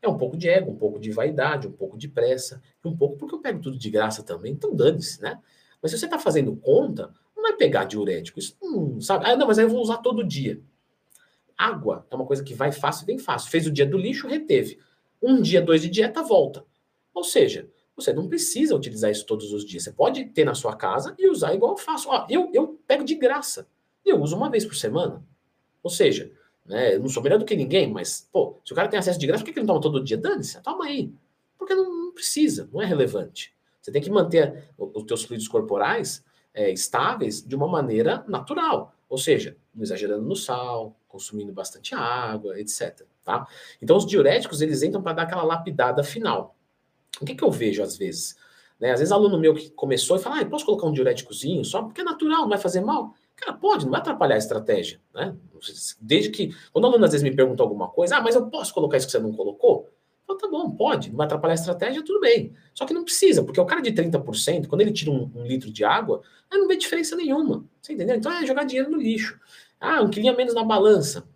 É 0.00 0.08
um 0.08 0.18
pouco 0.18 0.36
de 0.36 0.48
ego, 0.48 0.70
um 0.70 0.76
pouco 0.76 0.98
de 0.98 1.10
vaidade, 1.10 1.66
um 1.66 1.72
pouco 1.72 1.96
de 1.96 2.08
pressa, 2.08 2.60
um 2.84 2.96
pouco 2.96 3.16
porque 3.16 3.34
eu 3.34 3.40
pego 3.40 3.60
tudo 3.60 3.78
de 3.78 3.90
graça 3.90 4.22
também, 4.22 4.52
então 4.52 4.74
dane-se, 4.74 5.22
né? 5.22 5.38
Mas 5.80 5.90
se 5.90 5.98
você 5.98 6.04
está 6.04 6.18
fazendo 6.18 6.54
conta, 6.56 7.12
não 7.34 7.42
vai 7.42 7.54
pegar 7.54 7.84
diurético, 7.84 8.38
isso 8.38 8.56
não 8.60 9.00
sabe. 9.00 9.24
Ah, 9.26 9.36
não, 9.36 9.46
mas 9.46 9.58
aí 9.58 9.64
eu 9.64 9.70
vou 9.70 9.80
usar 9.80 9.98
todo 9.98 10.22
dia. 10.22 10.60
Água 11.56 12.06
é 12.10 12.14
uma 12.14 12.26
coisa 12.26 12.42
que 12.42 12.54
vai 12.54 12.72
fácil 12.72 13.04
e 13.04 13.06
vem 13.06 13.18
fácil. 13.18 13.50
Fez 13.50 13.66
o 13.66 13.70
dia 13.70 13.86
do 13.86 13.98
lixo, 13.98 14.28
reteve. 14.28 14.78
Um 15.22 15.40
dia, 15.40 15.62
dois 15.62 15.80
de 15.80 15.88
dieta, 15.88 16.22
volta. 16.22 16.64
Ou 17.14 17.22
seja, 17.22 17.70
você 17.94 18.12
não 18.12 18.28
precisa 18.28 18.74
utilizar 18.74 19.10
isso 19.10 19.26
todos 19.26 19.52
os 19.52 19.64
dias. 19.64 19.84
Você 19.84 19.92
pode 19.92 20.24
ter 20.26 20.44
na 20.44 20.54
sua 20.54 20.74
casa 20.74 21.14
e 21.18 21.28
usar 21.28 21.54
igual 21.54 21.72
eu 21.72 21.78
faço. 21.78 22.08
Ó, 22.08 22.26
eu, 22.28 22.50
eu 22.52 22.80
pego 22.86 23.04
de 23.04 23.14
graça. 23.14 23.68
E 24.04 24.10
eu 24.10 24.20
uso 24.20 24.36
uma 24.36 24.50
vez 24.50 24.64
por 24.64 24.74
semana. 24.74 25.24
Ou 25.82 25.90
seja, 25.90 26.32
né, 26.64 26.94
eu 26.94 27.00
não 27.00 27.08
sou 27.08 27.22
melhor 27.22 27.38
do 27.38 27.44
que 27.44 27.54
ninguém, 27.54 27.90
mas, 27.90 28.28
pô, 28.32 28.56
se 28.64 28.72
o 28.72 28.76
cara 28.76 28.88
tem 28.88 28.98
acesso 28.98 29.18
de 29.18 29.26
graça, 29.26 29.44
por 29.44 29.52
que 29.52 29.58
ele 29.58 29.66
não 29.66 29.74
toma 29.74 29.80
todo 29.80 30.04
dia? 30.04 30.16
Dane-se, 30.16 30.60
toma 30.62 30.86
aí. 30.86 31.12
Porque 31.58 31.74
não, 31.74 32.06
não, 32.06 32.12
precisa, 32.12 32.68
não 32.72 32.82
é 32.82 32.86
relevante. 32.86 33.54
Você 33.80 33.90
tem 33.92 34.02
que 34.02 34.10
manter 34.10 34.68
os 34.78 35.04
teus 35.04 35.24
fluidos 35.24 35.48
corporais 35.48 36.24
é, 36.54 36.70
estáveis 36.70 37.42
de 37.42 37.54
uma 37.54 37.68
maneira 37.68 38.24
natural. 38.28 38.94
Ou 39.08 39.18
seja, 39.18 39.56
não 39.74 39.82
exagerando 39.82 40.22
no 40.22 40.36
sal, 40.36 40.96
consumindo 41.12 41.52
bastante 41.52 41.94
água, 41.94 42.58
etc. 42.58 43.02
Tá? 43.22 43.46
Então, 43.80 43.96
os 43.96 44.06
diuréticos, 44.06 44.62
eles 44.62 44.82
entram 44.82 45.02
para 45.02 45.12
dar 45.12 45.22
aquela 45.24 45.42
lapidada 45.42 46.02
final. 46.02 46.56
O 47.20 47.26
que, 47.26 47.34
que 47.34 47.44
eu 47.44 47.50
vejo 47.50 47.82
às 47.82 47.96
vezes? 47.96 48.34
Né? 48.80 48.90
Às 48.90 49.00
vezes 49.00 49.12
aluno 49.12 49.38
meu 49.38 49.54
que 49.54 49.70
começou 49.70 50.16
e 50.16 50.20
fala, 50.20 50.40
ah, 50.40 50.46
posso 50.46 50.64
colocar 50.64 50.86
um 50.86 50.92
diuréticozinho 50.92 51.64
só 51.64 51.82
porque 51.82 52.00
é 52.00 52.04
natural, 52.04 52.40
não 52.40 52.48
vai 52.48 52.58
fazer 52.58 52.80
mal? 52.80 53.14
Cara, 53.36 53.52
pode, 53.52 53.84
não 53.84 53.92
vai 53.92 54.00
atrapalhar 54.00 54.36
a 54.36 54.38
estratégia. 54.38 55.00
Né? 55.14 55.36
Desde 56.00 56.30
que. 56.30 56.54
Quando 56.72 56.84
o 56.84 56.88
aluno 56.88 57.04
às 57.04 57.12
vezes 57.12 57.22
me 57.22 57.34
pergunta 57.34 57.62
alguma 57.62 57.88
coisa, 57.88 58.16
ah, 58.16 58.20
mas 58.20 58.34
eu 58.34 58.46
posso 58.46 58.72
colocar 58.72 58.96
isso 58.96 59.06
que 59.06 59.12
você 59.12 59.18
não 59.18 59.32
colocou? 59.32 59.90
Falo, 60.26 60.38
tá 60.38 60.48
bom, 60.48 60.70
pode, 60.70 61.10
não 61.10 61.16
vai 61.16 61.26
atrapalhar 61.26 61.54
a 61.54 61.56
estratégia, 61.56 62.02
tudo 62.04 62.20
bem. 62.20 62.54
Só 62.74 62.86
que 62.86 62.94
não 62.94 63.04
precisa, 63.04 63.42
porque 63.42 63.60
o 63.60 63.66
cara 63.66 63.82
de 63.82 63.92
30%, 63.92 64.66
quando 64.66 64.80
ele 64.80 64.92
tira 64.92 65.10
um, 65.10 65.30
um 65.34 65.44
litro 65.44 65.70
de 65.70 65.84
água, 65.84 66.22
não 66.50 66.68
vê 66.68 66.76
diferença 66.76 67.16
nenhuma. 67.16 67.64
Você 67.80 67.92
entendeu? 67.92 68.16
Então 68.16 68.32
é 68.32 68.46
jogar 68.46 68.64
dinheiro 68.64 68.90
no 68.90 68.98
lixo. 68.98 69.38
Ah, 69.82 70.00
um 70.00 70.08
quilinho 70.08 70.32
a 70.32 70.36
menos 70.36 70.54
na 70.54 70.62
balança. 70.62 71.28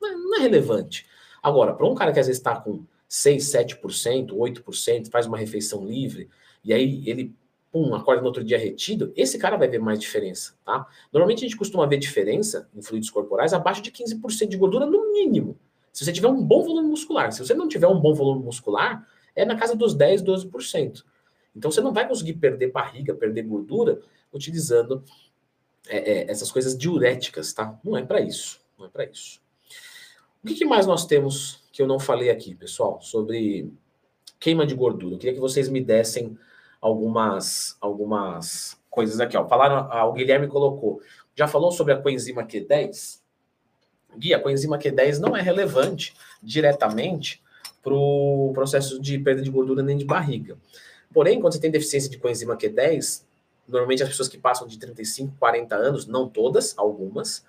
Não, 0.00 0.16
não 0.16 0.36
é 0.36 0.40
relevante. 0.42 1.04
Agora, 1.42 1.74
para 1.74 1.86
um 1.86 1.94
cara 1.96 2.12
que 2.12 2.20
às 2.20 2.28
vezes 2.28 2.38
está 2.38 2.54
com 2.54 2.84
6, 3.08 3.44
7%, 3.52 4.28
8%, 4.28 5.10
faz 5.10 5.26
uma 5.26 5.36
refeição 5.36 5.84
livre, 5.84 6.30
e 6.64 6.72
aí 6.72 7.02
ele, 7.04 7.34
pum, 7.72 7.92
acorda 7.94 8.22
no 8.22 8.28
outro 8.28 8.44
dia 8.44 8.56
retido, 8.56 9.12
esse 9.16 9.36
cara 9.36 9.56
vai 9.56 9.66
ver 9.66 9.80
mais 9.80 9.98
diferença, 9.98 10.54
tá? 10.64 10.86
Normalmente 11.12 11.40
a 11.40 11.48
gente 11.48 11.56
costuma 11.56 11.84
ver 11.86 11.98
diferença 11.98 12.68
em 12.72 12.80
fluidos 12.80 13.10
corporais 13.10 13.52
abaixo 13.52 13.82
de 13.82 13.90
15% 13.90 14.48
de 14.48 14.56
gordura 14.56 14.86
no 14.86 15.12
mínimo. 15.12 15.58
Se 15.92 16.04
você 16.04 16.12
tiver 16.12 16.28
um 16.28 16.42
bom 16.42 16.62
volume 16.62 16.88
muscular. 16.88 17.32
Se 17.32 17.44
você 17.44 17.52
não 17.52 17.68
tiver 17.68 17.88
um 17.88 18.00
bom 18.00 18.14
volume 18.14 18.44
muscular, 18.44 19.06
é 19.34 19.44
na 19.44 19.56
casa 19.56 19.74
dos 19.74 19.92
10, 19.92 20.22
12%. 20.22 21.04
Então 21.54 21.70
você 21.70 21.80
não 21.80 21.92
vai 21.92 22.08
conseguir 22.08 22.34
perder 22.34 22.70
barriga, 22.70 23.12
perder 23.14 23.42
gordura 23.42 24.00
utilizando 24.32 25.04
é, 25.88 25.98
é, 25.98 26.30
essas 26.30 26.50
coisas 26.50 26.76
diuréticas, 26.76 27.52
tá? 27.52 27.78
Não 27.82 27.96
é 27.96 28.04
para 28.04 28.20
isso. 28.20 28.60
Não 28.78 28.86
é 28.86 28.88
para 28.88 29.04
isso. 29.04 29.40
O 30.42 30.46
que, 30.46 30.54
que 30.54 30.64
mais 30.64 30.86
nós 30.86 31.06
temos 31.06 31.62
que 31.72 31.80
eu 31.80 31.86
não 31.86 31.98
falei 31.98 32.30
aqui, 32.30 32.54
pessoal, 32.54 33.00
sobre 33.00 33.72
queima 34.38 34.66
de 34.66 34.74
gordura. 34.74 35.14
Eu 35.14 35.18
queria 35.18 35.34
que 35.34 35.40
vocês 35.40 35.68
me 35.68 35.80
dessem 35.80 36.36
algumas, 36.80 37.76
algumas 37.80 38.76
coisas 38.90 39.20
aqui. 39.20 39.36
Ó. 39.36 39.48
Falaram, 39.48 39.88
ah, 39.90 40.04
o 40.04 40.12
Guilherme 40.12 40.48
colocou. 40.48 41.00
Já 41.34 41.48
falou 41.48 41.72
sobre 41.72 41.94
a 41.94 41.96
coenzima 41.96 42.44
Q10? 42.44 43.20
Gui, 44.18 44.34
a 44.34 44.40
coenzima 44.40 44.78
Q10 44.78 45.18
não 45.18 45.34
é 45.34 45.40
relevante 45.40 46.14
diretamente 46.42 47.42
para 47.82 47.94
o 47.94 48.50
processo 48.52 49.00
de 49.00 49.18
perda 49.18 49.40
de 49.40 49.50
gordura 49.50 49.82
nem 49.82 49.96
de 49.96 50.04
barriga. 50.04 50.58
Porém, 51.12 51.40
quando 51.40 51.54
você 51.54 51.60
tem 51.60 51.70
deficiência 51.70 52.10
de 52.10 52.18
coenzima 52.18 52.56
Q10, 52.56 53.22
normalmente 53.66 54.02
as 54.02 54.08
pessoas 54.08 54.28
que 54.28 54.38
passam 54.38 54.66
de 54.66 54.78
35, 54.78 55.36
40 55.38 55.74
anos, 55.74 56.06
não 56.06 56.28
todas, 56.28 56.76
algumas, 56.76 57.44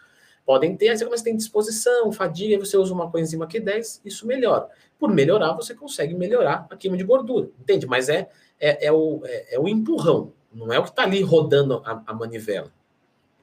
podem 0.46 0.76
ter, 0.76 0.90
aí 0.90 0.98
você 0.98 1.06
começa 1.06 1.24
a 1.24 1.26
ter 1.26 1.36
disposição, 1.36 2.12
fadiga, 2.12 2.58
você 2.58 2.78
usa 2.78 2.94
uma 2.94 3.10
coenzima 3.10 3.48
Q10, 3.48 4.02
isso 4.04 4.28
melhora. 4.28 4.70
Por 5.00 5.12
melhorar, 5.12 5.54
você 5.54 5.74
consegue 5.74 6.14
melhorar 6.14 6.68
a 6.70 6.76
queima 6.76 6.98
de 6.98 7.04
gordura, 7.04 7.50
entende? 7.60 7.86
Mas 7.86 8.10
é, 8.10 8.30
é, 8.60 8.88
é 8.88 8.92
o, 8.92 9.22
é, 9.26 9.56
é, 9.56 9.60
o 9.60 9.68
empurrão, 9.68 10.34
não 10.54 10.72
é 10.72 10.80
o 10.80 10.84
que 10.84 10.90
está 10.90 11.04
ali 11.04 11.22
rodando 11.22 11.82
a, 11.86 12.04
a, 12.06 12.14
manivela, 12.14 12.72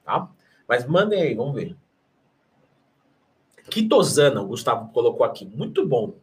tá? 0.04 0.30
Mas 0.68 0.86
mandem 0.86 1.22
aí, 1.22 1.34
vamos 1.34 1.54
ver. 1.54 1.76
Quitosana, 3.68 4.40
o 4.40 4.46
Gustavo 4.46 4.92
colocou 4.92 5.24
aqui, 5.24 5.44
muito 5.44 5.86
bom. 5.86 6.14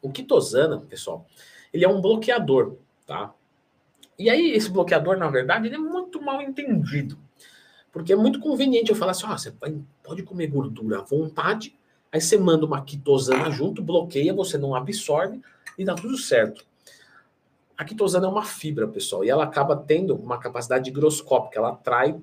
O 0.00 0.10
quitosana, 0.10 0.80
pessoal, 0.80 1.26
ele 1.72 1.84
é 1.84 1.88
um 1.88 2.00
bloqueador, 2.00 2.76
tá? 3.06 3.32
E 4.18 4.28
aí, 4.30 4.52
esse 4.52 4.70
bloqueador, 4.70 5.16
na 5.16 5.28
verdade, 5.28 5.66
ele 5.66 5.76
é 5.76 5.78
muito 5.78 6.20
mal 6.20 6.40
entendido. 6.40 7.18
Porque 7.92 8.12
é 8.12 8.16
muito 8.16 8.40
conveniente 8.40 8.90
eu 8.90 8.96
falar 8.96 9.12
assim: 9.12 9.26
ó, 9.26 9.36
você 9.36 9.52
pode 10.02 10.22
comer 10.22 10.46
gordura 10.46 11.00
à 11.00 11.02
vontade, 11.02 11.76
aí 12.10 12.20
você 12.20 12.38
manda 12.38 12.64
uma 12.64 12.82
quitosana 12.82 13.50
junto, 13.50 13.82
bloqueia, 13.82 14.32
você 14.32 14.56
não 14.56 14.74
absorve 14.74 15.40
e 15.78 15.84
dá 15.84 15.94
tudo 15.94 16.16
certo. 16.16 16.64
A 17.76 17.84
quitosana 17.84 18.26
é 18.26 18.30
uma 18.30 18.44
fibra, 18.44 18.88
pessoal, 18.88 19.24
e 19.24 19.30
ela 19.30 19.44
acaba 19.44 19.76
tendo 19.76 20.14
uma 20.14 20.38
capacidade 20.38 20.88
higroscópica, 20.88 21.58
ela 21.58 21.70
atrai 21.70 22.18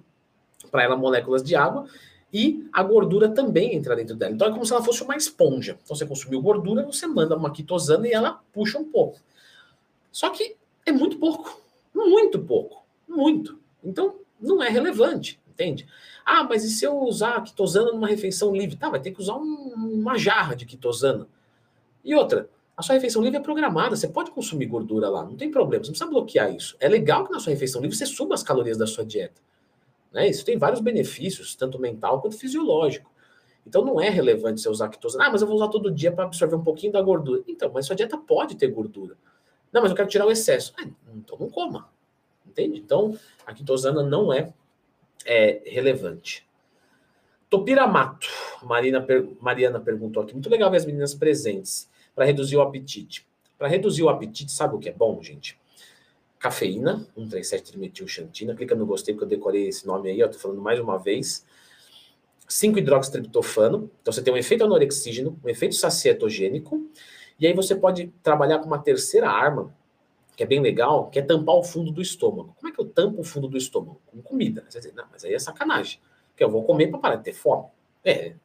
para 0.71 0.83
ela 0.83 0.95
moléculas 0.95 1.43
de 1.43 1.55
água 1.55 1.87
e 2.31 2.67
a 2.71 2.83
gordura 2.83 3.29
também 3.29 3.75
entra 3.75 3.95
dentro 3.95 4.15
dela. 4.15 4.33
Então 4.33 4.47
é 4.47 4.51
como 4.51 4.65
se 4.65 4.71
ela 4.71 4.83
fosse 4.83 5.03
uma 5.03 5.15
esponja. 5.15 5.77
Então 5.83 5.95
você 5.95 6.05
consumiu 6.05 6.41
gordura, 6.41 6.85
você 6.85 7.07
manda 7.07 7.35
uma 7.35 7.51
quitosana 7.51 8.07
e 8.07 8.11
ela 8.11 8.41
puxa 8.53 8.77
um 8.77 8.85
pouco. 8.85 9.19
Só 10.11 10.29
que 10.29 10.55
é 10.85 10.91
muito 10.91 11.17
pouco, 11.17 11.59
muito 11.93 12.39
pouco, 12.39 12.83
muito. 13.07 13.59
Então 13.83 14.19
não 14.39 14.63
é 14.63 14.69
relevante 14.69 15.39
entende? 15.59 15.85
Ah, 16.25 16.43
mas 16.43 16.63
e 16.63 16.69
se 16.69 16.85
eu 16.85 16.97
usar 16.99 17.43
quitosana 17.43 17.91
numa 17.91 18.07
refeição 18.07 18.55
livre? 18.55 18.77
Tá, 18.77 18.89
vai 18.89 19.01
ter 19.01 19.11
que 19.11 19.19
usar 19.19 19.35
um, 19.35 19.73
uma 19.75 20.17
jarra 20.17 20.55
de 20.55 20.65
quitosana. 20.65 21.27
E 22.03 22.15
outra, 22.15 22.49
a 22.77 22.81
sua 22.81 22.95
refeição 22.95 23.21
livre 23.21 23.37
é 23.37 23.41
programada, 23.41 23.95
você 23.95 24.07
pode 24.07 24.31
consumir 24.31 24.67
gordura 24.67 25.09
lá, 25.09 25.23
não 25.25 25.35
tem 25.35 25.51
problema, 25.51 25.83
você 25.83 25.89
não 25.89 25.93
precisa 25.93 26.09
bloquear 26.09 26.55
isso. 26.55 26.77
É 26.79 26.87
legal 26.87 27.25
que 27.25 27.31
na 27.31 27.39
sua 27.39 27.51
refeição 27.51 27.81
livre 27.81 27.95
você 27.95 28.05
suba 28.05 28.33
as 28.33 28.41
calorias 28.41 28.77
da 28.77 28.87
sua 28.87 29.05
dieta. 29.05 29.41
Né? 30.13 30.29
Isso 30.29 30.45
tem 30.45 30.57
vários 30.57 30.79
benefícios, 30.79 31.55
tanto 31.55 31.77
mental 31.77 32.21
quanto 32.21 32.37
fisiológico. 32.37 33.11
Então 33.67 33.83
não 33.83 33.99
é 33.99 34.09
relevante 34.09 34.61
você 34.61 34.69
usar 34.69 34.87
quitosana. 34.87 35.25
Ah, 35.25 35.29
mas 35.29 35.41
eu 35.41 35.47
vou 35.47 35.57
usar 35.57 35.67
todo 35.67 35.91
dia 35.91 36.11
para 36.11 36.23
absorver 36.23 36.55
um 36.55 36.63
pouquinho 36.63 36.93
da 36.93 37.01
gordura. 37.01 37.43
Então, 37.47 37.69
mas 37.71 37.85
sua 37.85 37.95
dieta 37.95 38.17
pode 38.17 38.55
ter 38.55 38.67
gordura. 38.67 39.17
Não, 39.71 39.81
mas 39.81 39.91
eu 39.91 39.95
quero 39.95 40.09
tirar 40.09 40.25
o 40.25 40.31
excesso. 40.31 40.73
Ah, 40.77 40.87
então 41.15 41.37
não 41.39 41.49
coma. 41.49 41.89
Entende? 42.45 42.79
Então, 42.79 43.17
a 43.45 43.53
quitosana 43.53 44.01
não 44.01 44.33
é 44.33 44.53
é 45.25 45.61
relevante. 45.65 46.47
Topiramato, 47.49 48.27
Marina, 48.63 49.05
Mariana 49.39 49.79
perguntou 49.79 50.21
aqui. 50.21 50.33
Muito 50.33 50.49
legal 50.49 50.69
ver 50.69 50.77
as 50.77 50.85
meninas 50.85 51.13
presentes 51.15 51.89
para 52.13 52.25
reduzir 52.25 52.57
o 52.57 52.61
apetite. 52.61 53.27
Para 53.57 53.67
reduzir 53.67 54.03
o 54.03 54.09
apetite, 54.09 54.51
sabe 54.51 54.75
o 54.75 54.79
que 54.79 54.89
é 54.89 54.93
bom, 54.93 55.21
gente? 55.21 55.59
Cafeína, 56.37 57.05
137-trimetilxantina. 57.17 58.55
Clica 58.55 58.75
no 58.75 58.85
gostei, 58.85 59.13
porque 59.13 59.25
eu 59.25 59.29
decorei 59.29 59.67
esse 59.67 59.85
nome 59.85 60.09
aí, 60.09 60.29
tô 60.29 60.37
falando 60.37 60.61
mais 60.61 60.79
uma 60.79 60.97
vez. 60.97 61.45
5-hidroxitriptofano. 62.47 63.91
Então 64.01 64.13
você 64.13 64.21
tem 64.21 64.33
um 64.33 64.37
efeito 64.37 64.63
anorexígeno, 64.63 65.39
um 65.43 65.49
efeito 65.49 65.75
sacietogênico. 65.75 66.87
E 67.39 67.47
aí 67.47 67.53
você 67.53 67.75
pode 67.75 68.07
trabalhar 68.21 68.59
com 68.59 68.65
uma 68.65 68.79
terceira 68.79 69.29
arma, 69.29 69.73
que 70.35 70.43
é 70.43 70.45
bem 70.45 70.59
legal, 70.59 71.09
que 71.09 71.19
é 71.19 71.21
tampar 71.21 71.55
o 71.55 71.63
fundo 71.63 71.91
do 71.91 72.01
estômago. 72.01 72.55
Como 72.57 72.71
é 72.71 72.75
que 72.75 72.79
eu 72.79 72.85
tampo 72.85 73.21
o 73.21 73.23
fundo 73.23 73.47
do 73.47 73.57
estômago? 73.57 74.01
Com 74.07 74.21
comida. 74.21 74.65
Você 74.67 74.79
dizer, 74.79 74.93
não, 74.93 75.05
mas 75.11 75.23
aí 75.23 75.33
é 75.33 75.39
sacanagem. 75.39 75.99
Que 76.35 76.43
eu 76.43 76.49
vou 76.49 76.63
comer 76.63 76.87
para 76.87 76.99
parar 76.99 77.15
de 77.15 77.23
ter 77.23 77.33
fome. 77.33 77.65
É. 78.03 78.35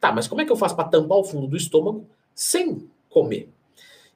Tá, 0.00 0.12
mas 0.12 0.28
como 0.28 0.40
é 0.40 0.44
que 0.44 0.52
eu 0.52 0.56
faço 0.56 0.76
para 0.76 0.88
tampar 0.88 1.18
o 1.18 1.24
fundo 1.24 1.46
do 1.46 1.56
estômago 1.56 2.06
sem 2.34 2.90
comer? 3.08 3.50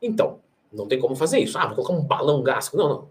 Então, 0.01 0.41
não 0.73 0.87
tem 0.87 0.99
como 0.99 1.15
fazer 1.15 1.39
isso. 1.39 1.59
Ah, 1.59 1.67
vou 1.67 1.77
colocar 1.77 1.93
um 1.93 2.05
balão 2.05 2.43
gástrico. 2.43 2.77
Não, 2.77 2.89
não. 2.89 3.11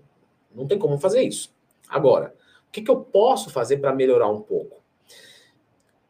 Não 0.53 0.67
tem 0.67 0.79
como 0.79 0.97
fazer 0.97 1.21
isso. 1.21 1.53
Agora, 1.87 2.35
o 2.67 2.71
que, 2.71 2.81
que 2.81 2.89
eu 2.89 3.01
posso 3.01 3.49
fazer 3.49 3.77
para 3.77 3.93
melhorar 3.93 4.29
um 4.29 4.41
pouco? 4.41 4.81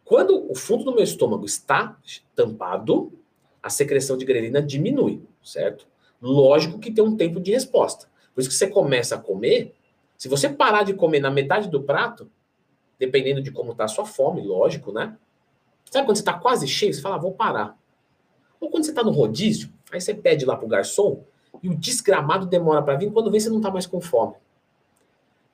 Quando 0.03 0.49
o 0.51 0.55
fundo 0.55 0.83
do 0.83 0.93
meu 0.93 1.03
estômago 1.03 1.45
está 1.45 1.97
tampado, 2.35 3.13
a 3.61 3.69
secreção 3.69 4.17
de 4.17 4.25
grelina 4.25 4.61
diminui, 4.61 5.21
certo? 5.43 5.87
Lógico 6.21 6.79
que 6.79 6.91
tem 6.91 7.03
um 7.03 7.15
tempo 7.15 7.39
de 7.39 7.51
resposta. 7.51 8.07
Por 8.33 8.41
isso 8.41 8.49
que 8.49 8.55
você 8.55 8.67
começa 8.67 9.15
a 9.15 9.19
comer, 9.19 9.73
Se 10.17 10.27
você 10.27 10.49
parar 10.49 10.83
de 10.83 10.93
comer 10.93 11.21
na 11.21 11.31
metade 11.31 11.69
do 11.69 11.81
prato, 11.81 12.29
dependendo 12.99 13.41
de 13.41 13.51
como 13.51 13.71
está 13.71 13.85
a 13.85 13.87
sua 13.87 14.05
fome, 14.05 14.45
lógico, 14.45 14.91
né? 14.91 15.17
Sabe 15.89 16.05
quando 16.05 16.17
você 16.17 16.21
está 16.21 16.33
quase 16.33 16.67
cheio, 16.67 16.93
você 16.93 17.01
fala, 17.01 17.15
ah, 17.15 17.19
vou 17.19 17.31
parar. 17.31 17.77
Ou 18.59 18.69
quando 18.69 18.83
você 18.83 18.91
está 18.91 19.01
no 19.01 19.11
rodízio, 19.11 19.71
aí 19.91 20.01
você 20.01 20.13
pede 20.13 20.43
lá 20.43 20.57
pro 20.57 20.67
garçom 20.67 21.23
e 21.63 21.69
o 21.69 21.75
desgramado 21.75 22.45
demora 22.45 22.81
para 22.81 22.97
vir, 22.97 23.11
quando 23.11 23.31
vê 23.31 23.39
você 23.39 23.49
não 23.49 23.57
está 23.57 23.71
mais 23.71 23.85
com 23.85 24.01
fome. 24.01 24.35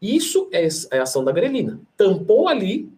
Isso 0.02 0.50
é, 0.52 0.68
é 0.92 1.00
a 1.00 1.04
ação 1.04 1.24
da 1.24 1.32
grelina. 1.32 1.80
Tampou 1.96 2.48
ali, 2.48 2.92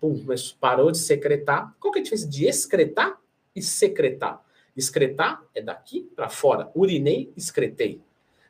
pum, 0.00 0.22
mas 0.26 0.52
parou 0.52 0.90
de 0.90 0.98
secretar. 0.98 1.74
Qual 1.78 1.92
que 1.92 1.98
é 1.98 2.00
a 2.00 2.02
diferença 2.02 2.28
de 2.28 2.46
excretar 2.46 3.18
e 3.54 3.62
secretar? 3.62 4.42
Excretar 4.76 5.42
é 5.54 5.62
daqui 5.62 6.02
para 6.16 6.28
fora. 6.28 6.70
Urinei, 6.74 7.32
excretei. 7.36 8.00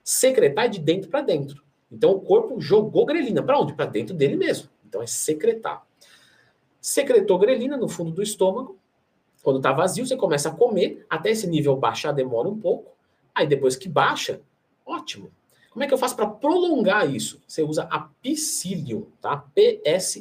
Secretar 0.02 0.66
é 0.66 0.68
de 0.68 0.80
dentro 0.80 1.10
para 1.10 1.20
dentro. 1.20 1.62
Então 1.90 2.12
o 2.12 2.20
corpo 2.20 2.60
jogou 2.60 3.04
grelina 3.04 3.42
para 3.42 3.58
onde? 3.58 3.74
Para 3.74 3.86
dentro 3.86 4.14
dele 4.14 4.36
mesmo. 4.36 4.68
Então 4.86 5.02
é 5.02 5.06
secretar. 5.06 5.86
Secretou 6.80 7.38
grelina 7.38 7.76
no 7.76 7.88
fundo 7.88 8.10
do 8.10 8.22
estômago. 8.22 8.78
Quando 9.42 9.56
está 9.58 9.72
vazio, 9.72 10.06
você 10.06 10.16
começa 10.16 10.48
a 10.48 10.52
comer. 10.52 11.04
Até 11.08 11.30
esse 11.30 11.46
nível 11.46 11.76
baixar 11.76 12.12
demora 12.12 12.48
um 12.48 12.58
pouco. 12.58 12.92
Aí 13.34 13.46
depois 13.46 13.76
que 13.76 13.88
baixa, 13.88 14.40
ótimo. 14.86 15.30
Como 15.70 15.82
é 15.82 15.88
que 15.88 15.94
eu 15.94 15.98
faço 15.98 16.14
para 16.14 16.28
prolongar 16.28 17.12
isso? 17.12 17.42
Você 17.48 17.62
usa 17.62 17.82
a 17.90 18.08
psyllium, 18.22 19.06
tá? 19.20 19.36
P-S-Y-L-L-I-U-M, 19.54 20.20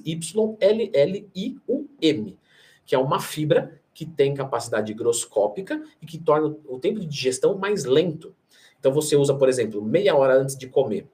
que 2.86 2.96
é 2.96 2.98
uma 2.98 3.20
fibra 3.20 3.80
que 3.94 4.06
tem 4.06 4.34
capacidade 4.34 4.92
higroscópica 4.92 5.82
e 6.02 6.06
que 6.06 6.18
torna 6.18 6.56
o 6.68 6.80
tempo 6.80 7.00
de 7.00 7.06
digestão 7.06 7.58
mais 7.58 7.86
lento. 7.86 8.34
Então 8.80 8.92
você 8.92 9.16
usa, 9.16 9.34
por 9.34 9.48
exemplo, 9.48 9.82
meia 9.82 10.16
hora 10.16 10.36
antes 10.36 10.58
de 10.58 10.68
comer, 10.68 11.08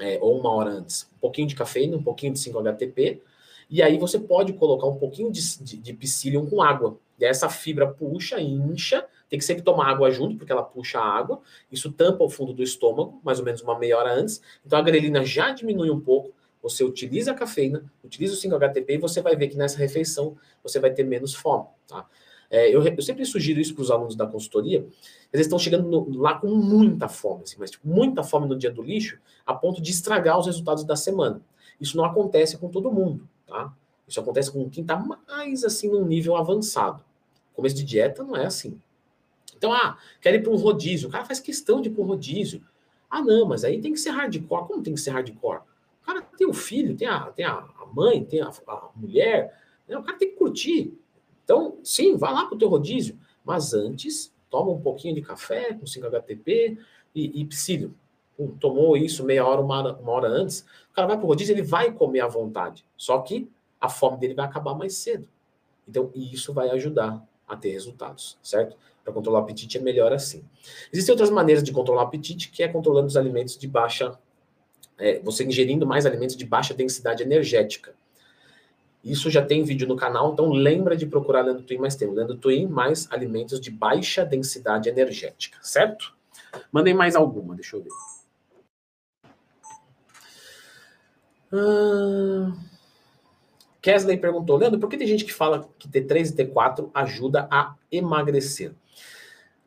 é, 0.00 0.18
ou 0.20 0.38
uma 0.38 0.50
hora 0.52 0.70
antes, 0.70 1.08
um 1.16 1.18
pouquinho 1.18 1.48
de 1.48 1.54
cafeína, 1.54 1.96
um 1.96 2.02
pouquinho 2.02 2.32
de 2.32 2.38
5-HTP, 2.38 3.20
e 3.68 3.82
aí 3.82 3.98
você 3.98 4.18
pode 4.18 4.52
colocar 4.52 4.86
um 4.86 4.96
pouquinho 4.96 5.30
de, 5.30 5.40
de, 5.62 5.76
de 5.76 5.92
psyllium 5.92 6.46
com 6.46 6.62
água. 6.62 6.98
E 7.18 7.24
aí 7.24 7.30
essa 7.30 7.48
fibra 7.48 7.86
puxa, 7.88 8.40
incha, 8.40 9.04
tem 9.28 9.38
que 9.38 9.44
sempre 9.44 9.62
tomar 9.62 9.90
água 9.90 10.10
junto, 10.10 10.36
porque 10.36 10.52
ela 10.52 10.62
puxa 10.62 11.00
a 11.00 11.04
água. 11.04 11.40
Isso 11.70 11.90
tampa 11.90 12.22
o 12.22 12.30
fundo 12.30 12.52
do 12.52 12.62
estômago, 12.62 13.20
mais 13.24 13.38
ou 13.38 13.44
menos 13.44 13.60
uma 13.62 13.78
meia 13.78 13.98
hora 13.98 14.12
antes. 14.12 14.40
Então 14.64 14.78
a 14.78 14.82
grelina 14.82 15.24
já 15.24 15.50
diminui 15.50 15.90
um 15.90 16.00
pouco. 16.00 16.32
Você 16.66 16.82
utiliza 16.82 17.30
a 17.30 17.34
cafeína, 17.34 17.84
utiliza 18.02 18.34
o 18.34 18.36
5-HTP 18.36 18.94
e 18.94 18.98
você 18.98 19.22
vai 19.22 19.36
ver 19.36 19.46
que 19.46 19.56
nessa 19.56 19.78
refeição 19.78 20.36
você 20.64 20.80
vai 20.80 20.92
ter 20.92 21.04
menos 21.04 21.32
fome. 21.32 21.64
Tá? 21.86 22.04
É, 22.50 22.68
eu, 22.68 22.82
eu, 22.82 23.02
sempre 23.02 23.24
sugiro 23.24 23.60
isso 23.60 23.72
para 23.72 23.82
os 23.82 23.90
alunos 23.90 24.16
da 24.16 24.26
consultoria. 24.26 24.84
Eles 25.32 25.46
estão 25.46 25.60
chegando 25.60 25.88
no, 25.88 26.18
lá 26.18 26.34
com 26.34 26.48
muita 26.48 27.08
fome, 27.08 27.44
assim, 27.44 27.54
mas 27.56 27.70
tipo, 27.70 27.86
muita 27.86 28.24
fome 28.24 28.48
no 28.48 28.58
dia 28.58 28.70
do 28.70 28.82
lixo, 28.82 29.16
a 29.46 29.54
ponto 29.54 29.80
de 29.80 29.92
estragar 29.92 30.36
os 30.40 30.46
resultados 30.46 30.82
da 30.82 30.96
semana. 30.96 31.40
Isso 31.80 31.96
não 31.96 32.04
acontece 32.04 32.58
com 32.58 32.68
todo 32.68 32.90
mundo, 32.90 33.28
tá? 33.46 33.72
Isso 34.08 34.18
acontece 34.18 34.50
com 34.50 34.68
quem 34.68 34.82
está 34.82 34.96
mais 34.96 35.62
assim 35.62 35.88
num 35.88 36.04
nível 36.04 36.34
avançado. 36.34 37.04
Começo 37.54 37.76
de 37.76 37.84
dieta 37.84 38.24
não 38.24 38.36
é 38.36 38.46
assim. 38.46 38.80
Então, 39.56 39.72
ah, 39.72 39.98
quer 40.20 40.34
ir 40.34 40.42
para 40.42 40.52
um 40.52 40.56
rodízio. 40.56 41.08
O 41.08 41.12
cara 41.12 41.24
faz 41.24 41.38
questão 41.38 41.80
de 41.80 41.88
ir 41.88 41.92
para 41.92 42.02
um 42.02 42.06
rodízio. 42.06 42.60
Ah, 43.08 43.22
não, 43.22 43.46
mas 43.46 43.64
aí 43.64 43.80
tem 43.80 43.92
que 43.92 43.98
ser 43.98 44.10
hardcore. 44.10 44.66
Como 44.66 44.82
tem 44.82 44.94
que 44.94 45.00
ser 45.00 45.10
hardcore? 45.10 45.62
O 46.06 46.12
cara 46.12 46.22
tem 46.22 46.46
o 46.46 46.54
filho, 46.54 46.96
tem 46.96 47.08
a, 47.08 47.20
tem 47.32 47.44
a 47.44 47.66
mãe, 47.92 48.24
tem 48.24 48.40
a, 48.40 48.52
a 48.68 48.90
mulher. 48.94 49.60
Né? 49.88 49.98
O 49.98 50.02
cara 50.04 50.16
tem 50.16 50.30
que 50.30 50.36
curtir. 50.36 50.96
Então, 51.42 51.78
sim, 51.82 52.16
vá 52.16 52.30
lá 52.30 52.46
para 52.46 52.54
o 52.54 52.58
teu 52.58 52.68
rodízio. 52.68 53.18
Mas 53.44 53.74
antes, 53.74 54.32
toma 54.48 54.70
um 54.70 54.80
pouquinho 54.80 55.14
de 55.14 55.22
café 55.22 55.74
com 55.74 55.84
5-HTP 55.84 56.78
e, 57.14 57.40
e 57.40 57.44
psyllium. 57.46 57.92
tomou 58.60 58.96
isso 58.96 59.24
meia 59.24 59.44
hora 59.44 59.60
uma, 59.60 59.78
hora, 59.78 59.92
uma 59.94 60.12
hora 60.12 60.28
antes. 60.28 60.60
O 60.90 60.94
cara 60.94 61.08
vai 61.08 61.16
para 61.16 61.24
o 61.24 61.28
rodízio, 61.28 61.54
ele 61.54 61.62
vai 61.62 61.92
comer 61.92 62.20
à 62.20 62.28
vontade. 62.28 62.84
Só 62.96 63.18
que 63.18 63.50
a 63.80 63.88
fome 63.88 64.18
dele 64.18 64.34
vai 64.34 64.46
acabar 64.46 64.74
mais 64.74 64.94
cedo. 64.94 65.28
Então, 65.88 66.10
isso 66.14 66.52
vai 66.52 66.70
ajudar 66.70 67.26
a 67.46 67.56
ter 67.56 67.70
resultados, 67.70 68.38
certo? 68.42 68.76
Para 69.04 69.12
controlar 69.12 69.38
o 69.38 69.42
apetite 69.42 69.78
é 69.78 69.80
melhor 69.80 70.12
assim. 70.12 70.44
Existem 70.92 71.12
outras 71.12 71.30
maneiras 71.30 71.62
de 71.62 71.72
controlar 71.72 72.02
o 72.02 72.06
apetite, 72.06 72.50
que 72.50 72.62
é 72.62 72.68
controlando 72.68 73.06
os 73.06 73.16
alimentos 73.16 73.56
de 73.56 73.68
baixa. 73.68 74.18
É, 74.98 75.18
você 75.20 75.44
ingerindo 75.44 75.86
mais 75.86 76.06
alimentos 76.06 76.36
de 76.36 76.46
baixa 76.46 76.72
densidade 76.72 77.22
energética. 77.22 77.94
Isso 79.04 79.30
já 79.30 79.44
tem 79.44 79.62
vídeo 79.62 79.86
no 79.86 79.94
canal, 79.94 80.32
então 80.32 80.50
lembra 80.50 80.96
de 80.96 81.06
procurar 81.06 81.42
Lendo 81.42 81.62
Twin 81.62 81.78
mais 81.78 81.94
tempo. 81.94 82.12
Lendo 82.12 82.36
Twin 82.36 82.66
mais 82.66 83.06
alimentos 83.12 83.60
de 83.60 83.70
baixa 83.70 84.24
densidade 84.24 84.88
energética, 84.88 85.58
certo? 85.62 86.12
Mandem 86.72 86.94
mais 86.94 87.14
alguma, 87.14 87.54
deixa 87.54 87.76
eu 87.76 87.82
ver. 87.82 87.90
Ah... 91.52 92.52
Kesley 93.86 94.16
perguntou, 94.16 94.56
Leandro, 94.56 94.80
por 94.80 94.90
que 94.90 94.96
tem 94.96 95.06
gente 95.06 95.24
que 95.24 95.32
fala 95.32 95.70
que 95.78 95.88
T3 95.88 96.32
e 96.32 96.44
T4 96.44 96.90
ajuda 96.92 97.46
a 97.48 97.76
emagrecer? 97.92 98.74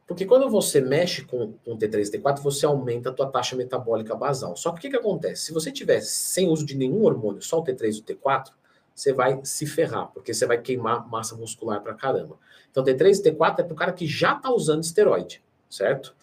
Porque 0.10 0.26
quando 0.26 0.50
você 0.50 0.82
mexe 0.82 1.24
com, 1.24 1.54
com 1.63 1.78
T3 1.78 2.08
e 2.08 2.17
T4, 2.17 2.39
você 2.39 2.65
aumenta 2.65 3.12
a 3.12 3.13
tua 3.13 3.28
taxa 3.30 3.56
metabólica 3.56 4.15
basal. 4.15 4.56
Só 4.58 4.72
que 4.72 4.80
o 4.80 4.82
que, 4.82 4.89
que 4.89 4.95
acontece? 4.95 5.43
Se 5.43 5.54
você 5.54 5.72
tiver 5.72 6.02
sem 6.02 6.48
uso 6.50 6.65
de 6.65 6.76
nenhum 6.76 7.04
hormônio, 7.04 7.43
só 7.43 7.60
o 7.60 7.63
T3 7.63 7.98
e 7.98 8.00
o 8.00 8.04
T4, 8.04 8.48
você 8.95 9.13
vai 9.13 9.39
se 9.43 9.67
ferrar, 9.67 10.08
porque 10.08 10.34
você 10.34 10.48
vai 10.48 10.60
queimar 10.60 11.08
massa 11.08 11.36
muscular 11.36 11.84
pra 11.84 11.93
caramba. 11.93 12.39
Então, 12.72 12.84
T3 12.84 13.19
e 13.19 13.32
T4 13.32 13.60
é 13.60 13.63
pro 13.63 13.76
cara 13.76 13.93
que 13.93 14.08
já 14.08 14.34
tá 14.34 14.52
usando 14.52 14.82
esteroide, 14.82 15.43
certo? 15.69 16.15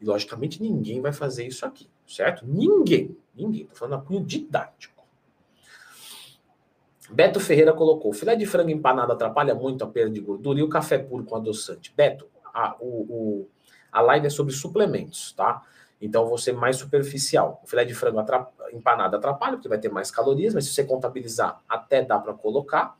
E, 0.00 0.04
logicamente, 0.06 0.62
ninguém 0.62 1.02
vai 1.02 1.12
fazer 1.12 1.46
isso 1.46 1.66
aqui, 1.66 1.90
certo? 2.08 2.46
Ninguém. 2.46 3.14
Ninguém. 3.36 3.66
Tô 3.66 3.74
falando 3.76 4.00
a 4.00 4.02
cunho 4.02 4.24
didático. 4.24 5.04
Beto 7.10 7.38
Ferreira 7.38 7.74
colocou: 7.74 8.14
filé 8.14 8.34
de 8.34 8.46
frango 8.46 8.70
empanado 8.70 9.12
atrapalha 9.12 9.54
muito 9.54 9.84
a 9.84 9.86
perda 9.86 10.10
de 10.10 10.20
gordura 10.20 10.58
e 10.58 10.62
o 10.62 10.70
café 10.70 10.96
puro 10.96 11.22
com 11.22 11.36
adoçante. 11.36 11.92
Beto, 11.94 12.32
a, 12.54 12.76
o, 12.78 12.86
o, 12.86 13.48
a 13.92 14.00
live 14.00 14.26
é 14.26 14.30
sobre 14.30 14.54
suplementos, 14.54 15.32
tá? 15.32 15.62
Então 16.00 16.26
você 16.26 16.52
mais 16.52 16.76
superficial. 16.76 17.60
O 17.64 17.66
filé 17.66 17.84
de 17.84 17.94
frango 17.94 18.18
atrap 18.18 18.52
empanado 18.72 19.16
atrapalha, 19.16 19.56
porque 19.56 19.68
vai 19.68 19.78
ter 19.78 19.90
mais 19.90 20.10
calorias, 20.10 20.54
mas 20.54 20.66
se 20.66 20.72
você 20.72 20.84
contabilizar, 20.84 21.60
até 21.68 22.02
dá 22.02 22.18
para 22.18 22.34
colocar. 22.34 22.96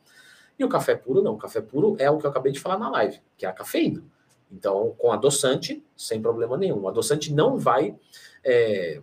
E 0.57 0.63
o 0.63 0.69
café 0.69 0.95
puro 0.95 1.21
não. 1.21 1.33
O 1.33 1.37
café 1.37 1.61
puro 1.61 1.95
é 1.99 2.09
o 2.09 2.17
que 2.17 2.25
eu 2.25 2.29
acabei 2.29 2.51
de 2.51 2.59
falar 2.59 2.77
na 2.77 2.89
live, 2.89 3.21
que 3.37 3.45
é 3.45 3.49
a 3.49 3.53
cafeína. 3.53 4.03
Então, 4.51 4.95
com 4.97 5.11
adoçante, 5.11 5.83
sem 5.95 6.21
problema 6.21 6.57
nenhum. 6.57 6.81
O 6.81 6.87
adoçante 6.87 7.33
não 7.33 7.57
vai 7.57 7.95
é, 8.43 9.01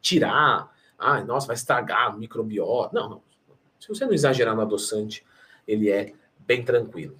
tirar, 0.00 0.72
ah, 0.98 1.22
nossa, 1.22 1.46
vai 1.46 1.56
estragar 1.56 2.06
a 2.06 2.16
microbiota. 2.16 2.94
Não, 2.94 3.08
não. 3.08 3.22
Se 3.78 3.88
você 3.88 4.06
não 4.06 4.12
exagerar 4.12 4.54
no 4.54 4.62
adoçante, 4.62 5.24
ele 5.68 5.90
é 5.90 6.12
bem 6.38 6.64
tranquilo. 6.64 7.18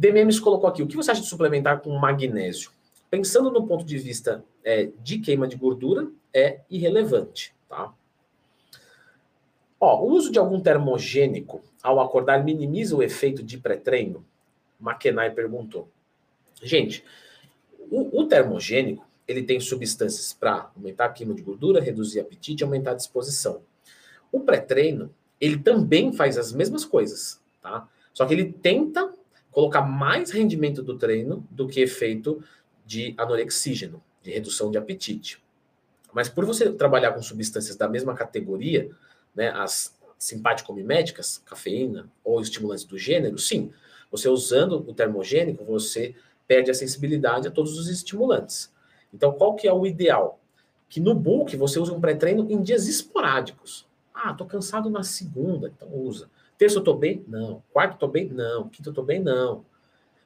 DMMs 0.00 0.40
colocou 0.40 0.66
aqui, 0.66 0.82
o 0.82 0.86
que 0.86 0.96
você 0.96 1.10
acha 1.10 1.20
de 1.20 1.26
suplementar 1.26 1.82
com 1.82 1.90
magnésio? 1.98 2.70
Pensando 3.10 3.50
no 3.50 3.66
ponto 3.66 3.84
de 3.84 3.98
vista 3.98 4.42
é, 4.64 4.88
de 5.02 5.18
queima 5.18 5.46
de 5.46 5.56
gordura, 5.56 6.08
é 6.32 6.60
irrelevante, 6.70 7.54
tá? 7.68 7.92
Ó, 9.78 10.02
o 10.02 10.10
uso 10.10 10.32
de 10.32 10.38
algum 10.38 10.58
termogênico 10.58 11.60
ao 11.82 12.00
acordar 12.00 12.42
minimiza 12.42 12.96
o 12.96 13.02
efeito 13.02 13.42
de 13.42 13.58
pré-treino? 13.58 14.24
McKenai 14.80 15.32
perguntou. 15.32 15.86
Gente, 16.62 17.04
o, 17.90 18.22
o 18.22 18.26
termogênico, 18.26 19.06
ele 19.28 19.42
tem 19.42 19.60
substâncias 19.60 20.32
para 20.32 20.70
aumentar 20.74 21.06
a 21.06 21.10
queima 21.10 21.34
de 21.34 21.42
gordura, 21.42 21.78
reduzir 21.78 22.20
apetite 22.20 22.62
e 22.62 22.64
aumentar 22.64 22.92
a 22.92 22.96
disposição. 22.96 23.60
O 24.32 24.40
pré-treino, 24.40 25.14
ele 25.38 25.58
também 25.58 26.10
faz 26.10 26.38
as 26.38 26.54
mesmas 26.54 26.86
coisas, 26.86 27.38
tá? 27.60 27.86
Só 28.14 28.24
que 28.24 28.32
ele 28.32 28.50
tenta 28.50 29.09
colocar 29.50 29.82
mais 29.82 30.30
rendimento 30.30 30.82
do 30.82 30.96
treino 30.96 31.46
do 31.50 31.66
que 31.66 31.80
efeito 31.80 32.42
de 32.84 33.14
anorexígeno, 33.16 34.02
de 34.22 34.30
redução 34.30 34.70
de 34.70 34.78
apetite. 34.78 35.42
Mas 36.12 36.28
por 36.28 36.44
você 36.44 36.72
trabalhar 36.72 37.12
com 37.12 37.22
substâncias 37.22 37.76
da 37.76 37.88
mesma 37.88 38.14
categoria, 38.14 38.90
né, 39.34 39.50
as 39.50 39.96
simpático-miméticas, 40.18 41.42
cafeína 41.46 42.10
ou 42.22 42.40
estimulantes 42.40 42.84
do 42.84 42.98
gênero, 42.98 43.38
sim, 43.38 43.72
você 44.10 44.28
usando 44.28 44.84
o 44.88 44.92
termogênico, 44.92 45.64
você 45.64 46.14
perde 46.46 46.70
a 46.70 46.74
sensibilidade 46.74 47.46
a 47.48 47.50
todos 47.50 47.78
os 47.78 47.88
estimulantes. 47.88 48.72
Então, 49.14 49.32
qual 49.32 49.54
que 49.54 49.68
é 49.68 49.72
o 49.72 49.86
ideal? 49.86 50.40
Que 50.88 51.00
no 51.00 51.14
bulk 51.14 51.56
você 51.56 51.78
use 51.78 51.92
um 51.92 52.00
pré-treino 52.00 52.50
em 52.50 52.60
dias 52.60 52.88
esporádicos. 52.88 53.86
Ah, 54.12 54.34
tô 54.34 54.44
cansado 54.44 54.90
na 54.90 55.02
segunda, 55.02 55.68
então 55.68 55.88
usa. 55.94 56.28
Terça 56.60 56.78
eu 56.78 56.84
tô 56.84 56.92
bem? 56.92 57.24
Não. 57.26 57.62
Quarto 57.72 57.94
eu 57.94 57.98
tô 58.00 58.06
bem? 58.06 58.28
Não. 58.28 58.68
Quinto 58.68 58.90
eu 58.90 58.92
tô 58.92 59.02
bem? 59.02 59.18
Não. 59.18 59.64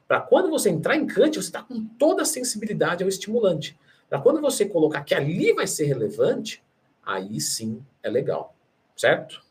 Para 0.05 0.19
quando 0.19 0.49
você 0.49 0.69
entrar 0.69 0.97
em 0.97 1.07
cante, 1.07 1.41
você 1.41 1.47
está 1.47 1.63
com 1.63 1.85
toda 1.97 2.23
a 2.23 2.25
sensibilidade 2.25 3.01
ao 3.01 3.07
estimulante. 3.07 3.79
Para 4.09 4.19
quando 4.19 4.41
você 4.41 4.65
colocar 4.65 5.05
que 5.05 5.15
ali 5.15 5.53
vai 5.53 5.65
ser 5.65 5.85
relevante, 5.85 6.61
aí 7.01 7.39
sim 7.39 7.81
é 8.03 8.09
legal. 8.09 8.53
Certo? 8.97 9.41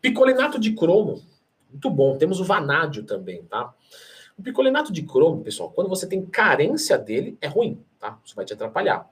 Picolinato 0.00 0.56
de 0.56 0.72
cromo. 0.72 1.20
Muito 1.68 1.90
bom. 1.90 2.16
Temos 2.16 2.38
o 2.38 2.44
vanádio 2.44 3.02
também, 3.02 3.42
tá? 3.42 3.74
O 4.38 4.42
picolinato 4.42 4.92
de 4.92 5.02
cromo, 5.02 5.42
pessoal, 5.42 5.72
quando 5.72 5.88
você 5.88 6.06
tem 6.06 6.24
carência 6.24 6.96
dele, 6.96 7.36
é 7.40 7.48
ruim, 7.48 7.84
tá? 7.98 8.20
Isso 8.24 8.36
vai 8.36 8.44
te 8.44 8.52
atrapalhar. 8.52 9.10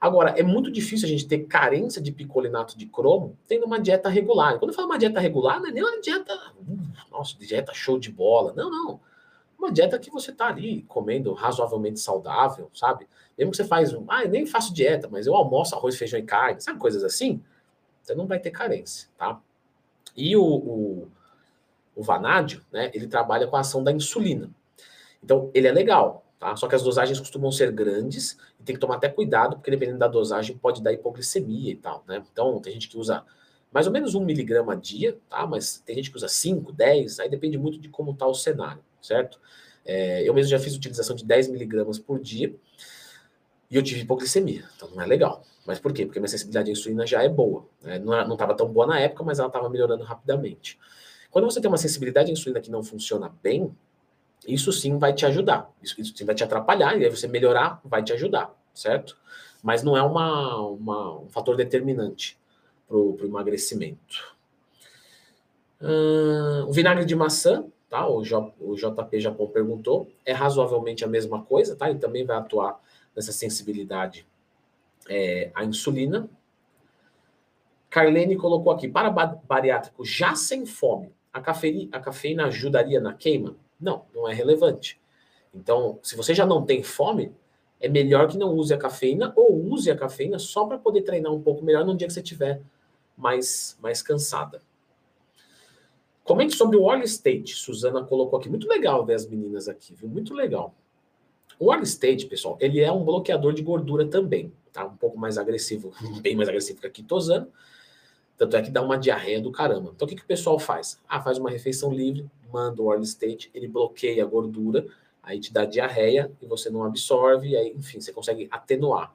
Agora, 0.00 0.30
é 0.30 0.42
muito 0.42 0.70
difícil 0.70 1.06
a 1.06 1.10
gente 1.10 1.28
ter 1.28 1.40
carência 1.40 2.00
de 2.00 2.10
picolinato 2.10 2.78
de 2.78 2.86
cromo 2.86 3.36
tendo 3.46 3.66
uma 3.66 3.78
dieta 3.78 4.08
regular. 4.08 4.58
Quando 4.58 4.70
eu 4.70 4.74
falo 4.74 4.88
uma 4.88 4.98
dieta 4.98 5.20
regular, 5.20 5.60
não 5.60 5.68
é 5.68 5.72
nem 5.72 5.82
uma 5.82 6.00
dieta, 6.00 6.34
uh, 6.34 7.10
nossa, 7.10 7.36
dieta 7.38 7.74
show 7.74 7.98
de 7.98 8.10
bola. 8.10 8.54
Não, 8.54 8.70
não. 8.70 9.00
Uma 9.58 9.70
dieta 9.70 9.98
que 9.98 10.10
você 10.10 10.32
tá 10.32 10.46
ali 10.46 10.82
comendo 10.88 11.34
razoavelmente 11.34 12.00
saudável, 12.00 12.70
sabe? 12.72 13.06
Mesmo 13.36 13.50
que 13.50 13.58
você 13.58 13.64
faz, 13.64 13.94
ah, 14.08 14.24
eu 14.24 14.30
nem 14.30 14.46
faço 14.46 14.72
dieta, 14.72 15.06
mas 15.06 15.26
eu 15.26 15.34
almoço 15.34 15.74
arroz, 15.74 15.98
feijão 15.98 16.18
e 16.18 16.22
carne, 16.22 16.62
sabe? 16.62 16.78
Coisas 16.78 17.04
assim. 17.04 17.42
Você 18.02 18.14
não 18.14 18.26
vai 18.26 18.38
ter 18.38 18.50
carência, 18.50 19.06
tá? 19.18 19.38
E 20.16 20.34
o, 20.34 20.42
o, 20.42 21.08
o 21.94 22.02
vanádio, 22.02 22.64
né, 22.72 22.90
ele 22.94 23.06
trabalha 23.06 23.46
com 23.46 23.56
a 23.56 23.60
ação 23.60 23.84
da 23.84 23.92
insulina. 23.92 24.50
Então, 25.22 25.50
ele 25.52 25.68
é 25.68 25.72
legal, 25.72 26.24
tá? 26.40 26.56
Só 26.56 26.66
que 26.66 26.74
as 26.74 26.82
dosagens 26.82 27.20
costumam 27.20 27.52
ser 27.52 27.70
grandes 27.70 28.38
e 28.58 28.64
tem 28.64 28.74
que 28.74 28.80
tomar 28.80 28.96
até 28.96 29.08
cuidado, 29.08 29.56
porque 29.56 29.70
dependendo 29.70 29.98
da 29.98 30.08
dosagem 30.08 30.56
pode 30.56 30.82
dar 30.82 30.92
hipoglicemia 30.92 31.70
e 31.70 31.76
tal, 31.76 32.02
né? 32.08 32.22
Então, 32.32 32.58
tem 32.60 32.72
gente 32.72 32.88
que 32.88 32.98
usa 32.98 33.22
mais 33.70 33.86
ou 33.86 33.92
menos 33.92 34.14
um 34.14 34.24
miligrama 34.24 34.72
a 34.72 34.76
dia, 34.76 35.16
tá? 35.28 35.46
Mas 35.46 35.78
tem 35.84 35.94
gente 35.94 36.10
que 36.10 36.16
usa 36.16 36.26
5, 36.26 36.72
10, 36.72 37.20
aí 37.20 37.28
depende 37.28 37.58
muito 37.58 37.78
de 37.78 37.88
como 37.88 38.12
está 38.12 38.26
o 38.26 38.34
cenário, 38.34 38.82
certo? 39.00 39.38
É, 39.84 40.28
eu 40.28 40.34
mesmo 40.34 40.50
já 40.50 40.58
fiz 40.58 40.74
utilização 40.74 41.14
de 41.14 41.24
10 41.24 41.48
miligramas 41.48 41.98
por 41.98 42.18
dia 42.18 42.54
e 43.70 43.76
eu 43.76 43.82
tive 43.82 44.00
hipoglicemia, 44.00 44.64
então 44.76 44.90
não 44.90 45.02
é 45.02 45.06
legal. 45.06 45.44
Mas 45.66 45.78
por 45.78 45.92
quê? 45.92 46.04
Porque 46.04 46.18
minha 46.18 46.28
sensibilidade 46.28 46.70
à 46.70 46.72
insulina 46.72 47.06
já 47.06 47.22
é 47.22 47.28
boa. 47.28 47.66
Né? 47.82 47.98
Não 47.98 48.32
estava 48.32 48.54
tão 48.54 48.66
boa 48.72 48.86
na 48.86 48.98
época, 48.98 49.22
mas 49.22 49.38
ela 49.38 49.48
estava 49.48 49.68
melhorando 49.68 50.02
rapidamente. 50.02 50.78
Quando 51.30 51.44
você 51.44 51.60
tem 51.60 51.70
uma 51.70 51.76
sensibilidade 51.76 52.30
à 52.30 52.32
insulina 52.32 52.60
que 52.60 52.70
não 52.70 52.82
funciona 52.82 53.32
bem, 53.42 53.72
isso 54.46 54.72
sim 54.72 54.98
vai 54.98 55.12
te 55.12 55.26
ajudar. 55.26 55.70
Isso, 55.82 56.00
isso 56.00 56.16
sim 56.16 56.24
vai 56.24 56.34
te 56.34 56.44
atrapalhar, 56.44 56.98
e 56.98 57.04
aí 57.04 57.10
você 57.10 57.28
melhorar 57.28 57.80
vai 57.84 58.02
te 58.02 58.12
ajudar, 58.12 58.54
certo? 58.74 59.16
Mas 59.62 59.82
não 59.82 59.96
é 59.96 60.02
uma, 60.02 60.56
uma 60.56 61.20
um 61.20 61.28
fator 61.28 61.56
determinante 61.56 62.38
para 62.88 62.96
o 62.96 63.18
emagrecimento. 63.22 64.36
Hum, 65.80 66.66
o 66.68 66.72
vinagre 66.72 67.04
de 67.04 67.14
maçã, 67.14 67.64
tá? 67.88 68.06
O, 68.08 68.24
J, 68.24 68.52
o 68.60 68.74
JP 68.74 69.20
Japão 69.20 69.46
perguntou, 69.46 70.10
é 70.24 70.32
razoavelmente 70.32 71.04
a 71.04 71.08
mesma 71.08 71.42
coisa, 71.42 71.76
tá? 71.76 71.88
Ele 71.88 71.98
também 71.98 72.24
vai 72.24 72.36
atuar 72.36 72.80
nessa 73.14 73.32
sensibilidade 73.32 74.26
é, 75.08 75.50
à 75.54 75.64
insulina. 75.64 76.28
Carlene 77.88 78.36
colocou 78.36 78.72
aqui, 78.72 78.88
para 78.88 79.10
bariátrico 79.10 80.04
já 80.04 80.34
sem 80.34 80.64
fome, 80.64 81.12
a 81.32 81.40
cafeína, 81.40 81.88
a 81.92 82.00
cafeína 82.00 82.46
ajudaria 82.46 83.00
na 83.00 83.14
queima? 83.14 83.56
Não, 83.80 84.04
não 84.14 84.28
é 84.28 84.34
relevante. 84.34 85.00
Então, 85.54 85.98
se 86.02 86.16
você 86.16 86.34
já 86.34 86.46
não 86.46 86.64
tem 86.64 86.82
fome, 86.82 87.32
é 87.80 87.88
melhor 87.88 88.28
que 88.28 88.36
não 88.36 88.54
use 88.54 88.74
a 88.74 88.78
cafeína 88.78 89.32
ou 89.34 89.56
use 89.72 89.90
a 89.90 89.96
cafeína 89.96 90.38
só 90.38 90.66
para 90.66 90.78
poder 90.78 91.02
treinar 91.02 91.32
um 91.32 91.40
pouco 91.40 91.64
melhor 91.64 91.84
no 91.84 91.96
dia 91.96 92.06
que 92.06 92.12
você 92.12 92.20
estiver 92.20 92.60
mais, 93.16 93.76
mais 93.80 94.02
cansada. 94.02 94.62
Comente 96.22 96.54
sobre 96.54 96.76
o 96.76 96.82
Oil 96.82 97.02
State. 97.02 97.56
Suzana 97.56 98.04
colocou 98.04 98.38
aqui. 98.38 98.48
Muito 98.48 98.68
legal 98.68 99.04
ver 99.04 99.14
as 99.14 99.26
meninas 99.26 99.68
aqui, 99.68 99.94
viu? 99.94 100.08
Muito 100.08 100.34
legal. 100.34 100.74
O 101.58 101.70
Oil 101.70 101.82
State, 101.82 102.26
pessoal, 102.26 102.56
ele 102.60 102.80
é 102.80 102.92
um 102.92 103.04
bloqueador 103.04 103.52
de 103.52 103.62
gordura 103.62 104.06
também, 104.06 104.52
tá? 104.72 104.86
Um 104.86 104.96
pouco 104.96 105.18
mais 105.18 105.36
agressivo, 105.36 105.92
bem 106.22 106.36
mais 106.36 106.48
agressivo 106.48 106.80
que 106.80 106.86
a 106.86 106.90
quitosana. 106.90 107.48
Tanto 108.40 108.56
é 108.56 108.62
que 108.62 108.70
dá 108.70 108.80
uma 108.80 108.96
diarreia 108.96 109.38
do 109.38 109.52
caramba. 109.52 109.92
Então 109.94 110.06
o 110.06 110.08
que, 110.08 110.16
que 110.16 110.22
o 110.22 110.26
pessoal 110.26 110.58
faz? 110.58 110.98
Ah, 111.06 111.20
faz 111.20 111.36
uma 111.36 111.50
refeição 111.50 111.92
livre, 111.92 112.26
manda 112.50 112.80
o 112.80 112.86
Oil 112.86 113.02
State, 113.02 113.50
ele 113.52 113.68
bloqueia 113.68 114.24
a 114.24 114.26
gordura, 114.26 114.86
aí 115.22 115.38
te 115.38 115.52
dá 115.52 115.66
diarreia 115.66 116.32
e 116.40 116.46
você 116.46 116.70
não 116.70 116.82
absorve, 116.82 117.54
aí, 117.54 117.74
enfim, 117.76 118.00
você 118.00 118.14
consegue 118.14 118.48
atenuar. 118.50 119.14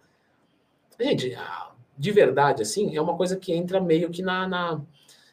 Gente, 0.99 1.35
de 1.97 2.11
verdade, 2.11 2.61
assim, 2.61 2.95
é 2.95 3.01
uma 3.01 3.17
coisa 3.17 3.35
que 3.35 3.51
entra 3.51 3.81
meio 3.81 4.11
que 4.11 4.21
na, 4.21 4.47
na. 4.47 4.79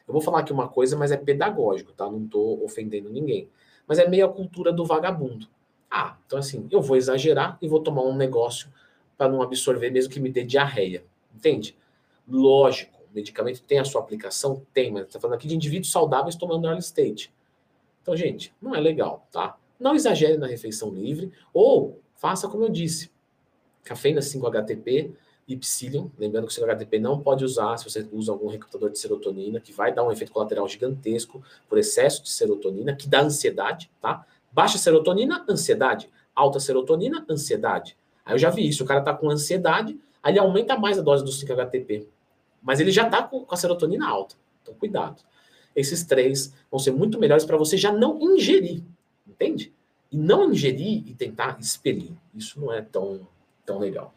Eu 0.07 0.11
vou 0.11 0.21
falar 0.21 0.39
aqui 0.39 0.51
uma 0.51 0.67
coisa, 0.67 0.97
mas 0.97 1.11
é 1.11 1.17
pedagógico, 1.17 1.91
tá? 1.91 2.09
Não 2.09 2.27
tô 2.27 2.63
ofendendo 2.63 3.11
ninguém. 3.11 3.47
Mas 3.87 3.99
é 3.99 4.09
meio 4.09 4.25
a 4.25 4.33
cultura 4.33 4.73
do 4.73 4.83
vagabundo. 4.83 5.47
Ah, 5.91 6.17
então 6.25 6.39
assim, 6.39 6.67
eu 6.71 6.81
vou 6.81 6.97
exagerar 6.97 7.59
e 7.61 7.67
vou 7.67 7.79
tomar 7.79 8.01
um 8.01 8.15
negócio 8.15 8.73
para 9.15 9.31
não 9.31 9.43
absorver, 9.43 9.91
mesmo 9.91 10.11
que 10.11 10.19
me 10.19 10.31
dê 10.31 10.43
diarreia. 10.43 11.05
Entende? 11.35 11.77
Lógico, 12.27 12.92
medicamento 13.13 13.61
tem 13.63 13.79
a 13.79 13.85
sua 13.85 14.01
aplicação? 14.01 14.65
Tem, 14.73 14.91
mas 14.91 15.07
está 15.07 15.19
falando 15.19 15.35
aqui 15.35 15.47
de 15.47 15.55
indivíduos 15.55 15.91
saudáveis 15.91 16.35
tomando 16.35 16.67
early 16.67 16.81
state. 16.81 17.33
Então, 18.01 18.15
gente, 18.15 18.53
não 18.61 18.75
é 18.75 18.79
legal, 18.79 19.27
tá? 19.31 19.57
Não 19.79 19.95
exagere 19.95 20.37
na 20.37 20.47
refeição 20.47 20.89
livre, 20.89 21.31
ou 21.53 21.99
faça 22.15 22.47
como 22.47 22.63
eu 22.63 22.69
disse: 22.69 23.11
cafeína 23.83 24.21
5-HTP 24.21 25.13
e 25.47 25.57
psyllium. 25.57 26.09
Lembrando 26.17 26.47
que 26.47 26.53
o 26.53 26.65
5-HTP 26.65 26.99
não 26.99 27.19
pode 27.19 27.43
usar 27.43 27.77
se 27.77 27.89
você 27.89 28.07
usa 28.11 28.31
algum 28.31 28.47
recrutador 28.47 28.89
de 28.89 28.99
serotonina, 28.99 29.59
que 29.59 29.73
vai 29.73 29.93
dar 29.93 30.03
um 30.03 30.11
efeito 30.11 30.31
colateral 30.31 30.67
gigantesco 30.67 31.43
por 31.67 31.77
excesso 31.77 32.23
de 32.23 32.29
serotonina, 32.29 32.95
que 32.95 33.07
dá 33.07 33.21
ansiedade, 33.21 33.89
tá? 34.01 34.25
Baixa 34.51 34.77
serotonina, 34.77 35.45
ansiedade. 35.49 36.09
Alta 36.35 36.59
serotonina, 36.59 37.25
ansiedade. 37.29 37.97
Aí 38.25 38.33
eu 38.35 38.39
já 38.39 38.49
vi 38.49 38.67
isso, 38.67 38.83
o 38.83 38.87
cara 38.87 39.01
tá 39.01 39.13
com 39.13 39.29
ansiedade, 39.29 39.99
aí 40.21 40.33
ele 40.33 40.39
aumenta 40.39 40.77
mais 40.77 40.97
a 40.97 41.01
dose 41.01 41.23
do 41.23 41.31
5-HTP. 41.31 42.07
Mas 42.63 42.79
ele 42.79 42.91
já 42.91 43.09
tá 43.09 43.21
com 43.21 43.45
a 43.49 43.57
serotonina 43.57 44.07
alta. 44.07 44.35
Então, 44.61 44.73
cuidado. 44.73 45.21
Esses 45.75 46.03
três 46.03 46.53
vão 46.71 46.79
ser 46.79 46.91
muito 46.91 47.19
melhores 47.19 47.45
para 47.45 47.57
você 47.57 47.77
já 47.77 47.91
não 47.91 48.19
ingerir, 48.21 48.83
entende? 49.27 49.73
E 50.11 50.17
não 50.17 50.51
ingerir 50.51 51.03
e 51.07 51.13
tentar 51.13 51.57
expelir. 51.59 52.11
Isso 52.33 52.59
não 52.59 52.71
é 52.71 52.81
tão, 52.81 53.27
tão 53.65 53.79
legal. 53.79 54.13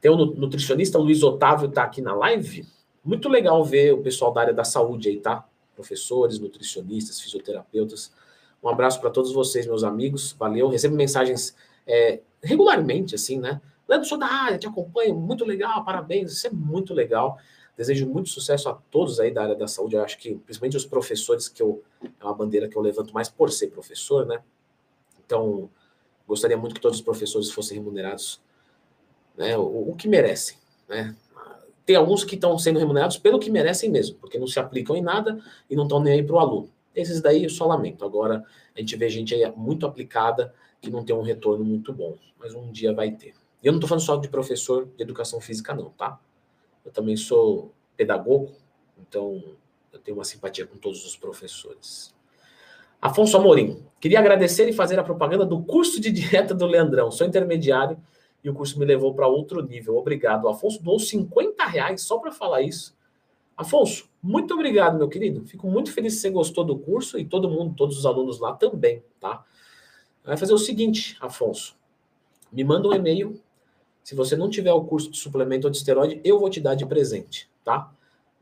Tem 0.00 0.10
o 0.10 0.16
nutricionista 0.16 0.98
Luiz 0.98 1.22
Otávio 1.22 1.70
tá 1.70 1.84
aqui 1.84 2.02
na 2.02 2.14
live. 2.14 2.66
Muito 3.04 3.28
legal 3.28 3.62
ver 3.64 3.92
o 3.94 4.02
pessoal 4.02 4.32
da 4.32 4.40
área 4.40 4.54
da 4.54 4.64
saúde 4.64 5.08
aí, 5.08 5.20
tá? 5.20 5.46
Professores, 5.74 6.38
nutricionistas, 6.38 7.20
fisioterapeutas 7.20 8.12
um 8.64 8.68
abraço 8.70 8.98
para 8.98 9.10
todos 9.10 9.30
vocês, 9.30 9.66
meus 9.66 9.84
amigos. 9.84 10.34
Valeu. 10.38 10.70
Recebo 10.70 10.96
mensagens 10.96 11.54
é, 11.86 12.20
regularmente, 12.42 13.14
assim, 13.14 13.38
né? 13.38 13.60
Leandro, 13.88 14.08
sou 14.08 14.18
da 14.18 14.26
área, 14.26 14.58
te 14.58 14.66
acompanho, 14.66 15.14
muito 15.14 15.44
legal, 15.44 15.84
parabéns, 15.84 16.32
isso 16.32 16.46
é 16.46 16.50
muito 16.50 16.94
legal. 16.94 17.38
Desejo 17.76 18.06
muito 18.06 18.28
sucesso 18.28 18.68
a 18.68 18.74
todos 18.90 19.18
aí 19.18 19.32
da 19.32 19.42
área 19.42 19.54
da 19.54 19.66
saúde. 19.66 19.96
Eu 19.96 20.02
acho 20.02 20.16
que, 20.16 20.36
principalmente 20.36 20.76
os 20.76 20.86
professores, 20.86 21.48
que 21.48 21.60
eu, 21.60 21.82
é 22.02 22.24
uma 22.24 22.34
bandeira 22.34 22.68
que 22.68 22.76
eu 22.76 22.82
levanto 22.82 23.12
mais 23.12 23.28
por 23.28 23.50
ser 23.50 23.68
professor, 23.68 24.24
né? 24.24 24.40
Então, 25.26 25.68
gostaria 26.26 26.56
muito 26.56 26.74
que 26.74 26.80
todos 26.80 26.98
os 26.98 27.04
professores 27.04 27.50
fossem 27.50 27.76
remunerados 27.76 28.40
né, 29.36 29.56
o, 29.58 29.90
o 29.90 29.96
que 29.96 30.08
merecem, 30.08 30.56
né? 30.88 31.14
Tem 31.84 31.96
alguns 31.96 32.24
que 32.24 32.34
estão 32.34 32.56
sendo 32.58 32.78
remunerados 32.78 33.18
pelo 33.18 33.38
que 33.38 33.50
merecem 33.50 33.90
mesmo, 33.90 34.16
porque 34.16 34.38
não 34.38 34.46
se 34.46 34.58
aplicam 34.58 34.96
em 34.96 35.02
nada 35.02 35.38
e 35.68 35.76
não 35.76 35.82
estão 35.82 36.00
nem 36.00 36.14
aí 36.14 36.22
para 36.22 36.36
o 36.36 36.38
aluno. 36.38 36.70
Esses 36.94 37.20
daí 37.20 37.44
eu 37.44 37.50
só 37.50 37.66
lamento. 37.66 38.04
Agora 38.04 38.42
a 38.74 38.80
gente 38.80 38.96
vê 38.96 39.08
gente 39.10 39.34
aí 39.34 39.52
muito 39.54 39.84
aplicada 39.84 40.54
que 40.80 40.90
não 40.90 41.04
tem 41.04 41.14
um 41.14 41.22
retorno 41.22 41.62
muito 41.62 41.92
bom, 41.92 42.16
mas 42.38 42.54
um 42.54 42.70
dia 42.70 42.94
vai 42.94 43.10
ter. 43.10 43.34
Eu 43.64 43.72
não 43.72 43.78
estou 43.78 43.88
falando 43.88 44.04
só 44.04 44.16
de 44.16 44.28
professor 44.28 44.86
de 44.94 45.02
educação 45.02 45.40
física, 45.40 45.74
não, 45.74 45.88
tá? 45.90 46.20
Eu 46.84 46.92
também 46.92 47.16
sou 47.16 47.72
pedagogo, 47.96 48.52
então 48.98 49.42
eu 49.90 49.98
tenho 49.98 50.18
uma 50.18 50.24
simpatia 50.24 50.66
com 50.66 50.76
todos 50.76 51.04
os 51.06 51.16
professores. 51.16 52.14
Afonso 53.00 53.36
Amorim, 53.36 53.84
queria 53.98 54.18
agradecer 54.18 54.68
e 54.68 54.72
fazer 54.72 54.98
a 54.98 55.02
propaganda 55.02 55.46
do 55.46 55.62
curso 55.62 56.00
de 56.00 56.12
dieta 56.12 56.54
do 56.54 56.66
Leandrão. 56.66 57.10
Sou 57.10 57.26
intermediário 57.26 57.98
e 58.42 58.50
o 58.50 58.54
curso 58.54 58.78
me 58.78 58.84
levou 58.84 59.14
para 59.14 59.26
outro 59.26 59.62
nível. 59.62 59.96
Obrigado. 59.96 60.44
O 60.44 60.48
Afonso 60.48 60.82
doou 60.82 60.98
50 60.98 61.64
reais 61.64 62.02
só 62.02 62.18
para 62.18 62.32
falar 62.32 62.60
isso. 62.60 62.94
Afonso, 63.56 64.10
muito 64.22 64.52
obrigado, 64.52 64.98
meu 64.98 65.08
querido. 65.08 65.44
Fico 65.46 65.70
muito 65.70 65.92
feliz 65.92 66.14
que 66.14 66.20
você 66.20 66.30
gostou 66.30 66.64
do 66.64 66.78
curso 66.78 67.18
e 67.18 67.24
todo 67.24 67.48
mundo, 67.48 67.74
todos 67.74 67.96
os 67.96 68.04
alunos 68.04 68.40
lá 68.40 68.52
também, 68.52 69.02
tá? 69.20 69.44
Vai 70.24 70.36
fazer 70.36 70.52
o 70.52 70.58
seguinte, 70.58 71.16
Afonso. 71.20 71.76
Me 72.52 72.64
manda 72.64 72.88
um 72.88 72.92
e-mail. 72.92 73.40
Se 74.04 74.14
você 74.14 74.36
não 74.36 74.50
tiver 74.50 74.72
o 74.72 74.84
curso 74.84 75.10
de 75.10 75.16
suplemento 75.16 75.66
ou 75.66 75.70
de 75.70 75.78
esteroide, 75.78 76.20
eu 76.22 76.38
vou 76.38 76.50
te 76.50 76.60
dar 76.60 76.74
de 76.74 76.84
presente, 76.84 77.50
tá? 77.64 77.90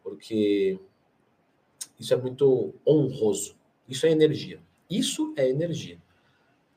Porque 0.03 0.77
isso 1.99 2.13
é 2.13 2.17
muito 2.17 2.75
honroso. 2.85 3.55
Isso 3.89 4.05
é 4.05 4.11
energia. 4.11 4.61
Isso 4.91 5.33
é 5.37 5.49
energia. 5.49 5.99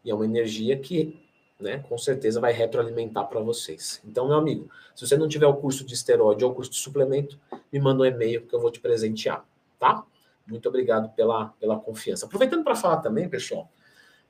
E 0.03 0.11
é 0.11 0.13
uma 0.13 0.23
energia 0.23 0.77
que 0.77 1.19
né, 1.59 1.79
com 1.79 1.97
certeza 1.97 2.39
vai 2.39 2.53
retroalimentar 2.53 3.27
para 3.27 3.39
vocês. 3.39 4.01
Então, 4.05 4.27
meu 4.27 4.37
amigo, 4.37 4.69
se 4.93 5.07
você 5.07 5.17
não 5.17 5.27
tiver 5.27 5.47
o 5.47 5.55
curso 5.55 5.83
de 5.83 5.95
esteroide 5.95 6.45
ou 6.45 6.51
o 6.51 6.53
curso 6.53 6.69
de 6.69 6.77
suplemento, 6.77 7.39
me 7.73 7.79
manda 7.79 8.03
um 8.03 8.05
e-mail 8.05 8.45
que 8.45 8.53
eu 8.53 8.59
vou 8.59 8.69
te 8.69 8.79
presentear, 8.79 9.43
tá? 9.79 10.05
Muito 10.45 10.69
obrigado 10.69 11.09
pela, 11.15 11.47
pela 11.59 11.79
confiança. 11.79 12.27
Aproveitando 12.27 12.63
para 12.63 12.75
falar 12.75 12.97
também, 12.97 13.27
pessoal, 13.27 13.67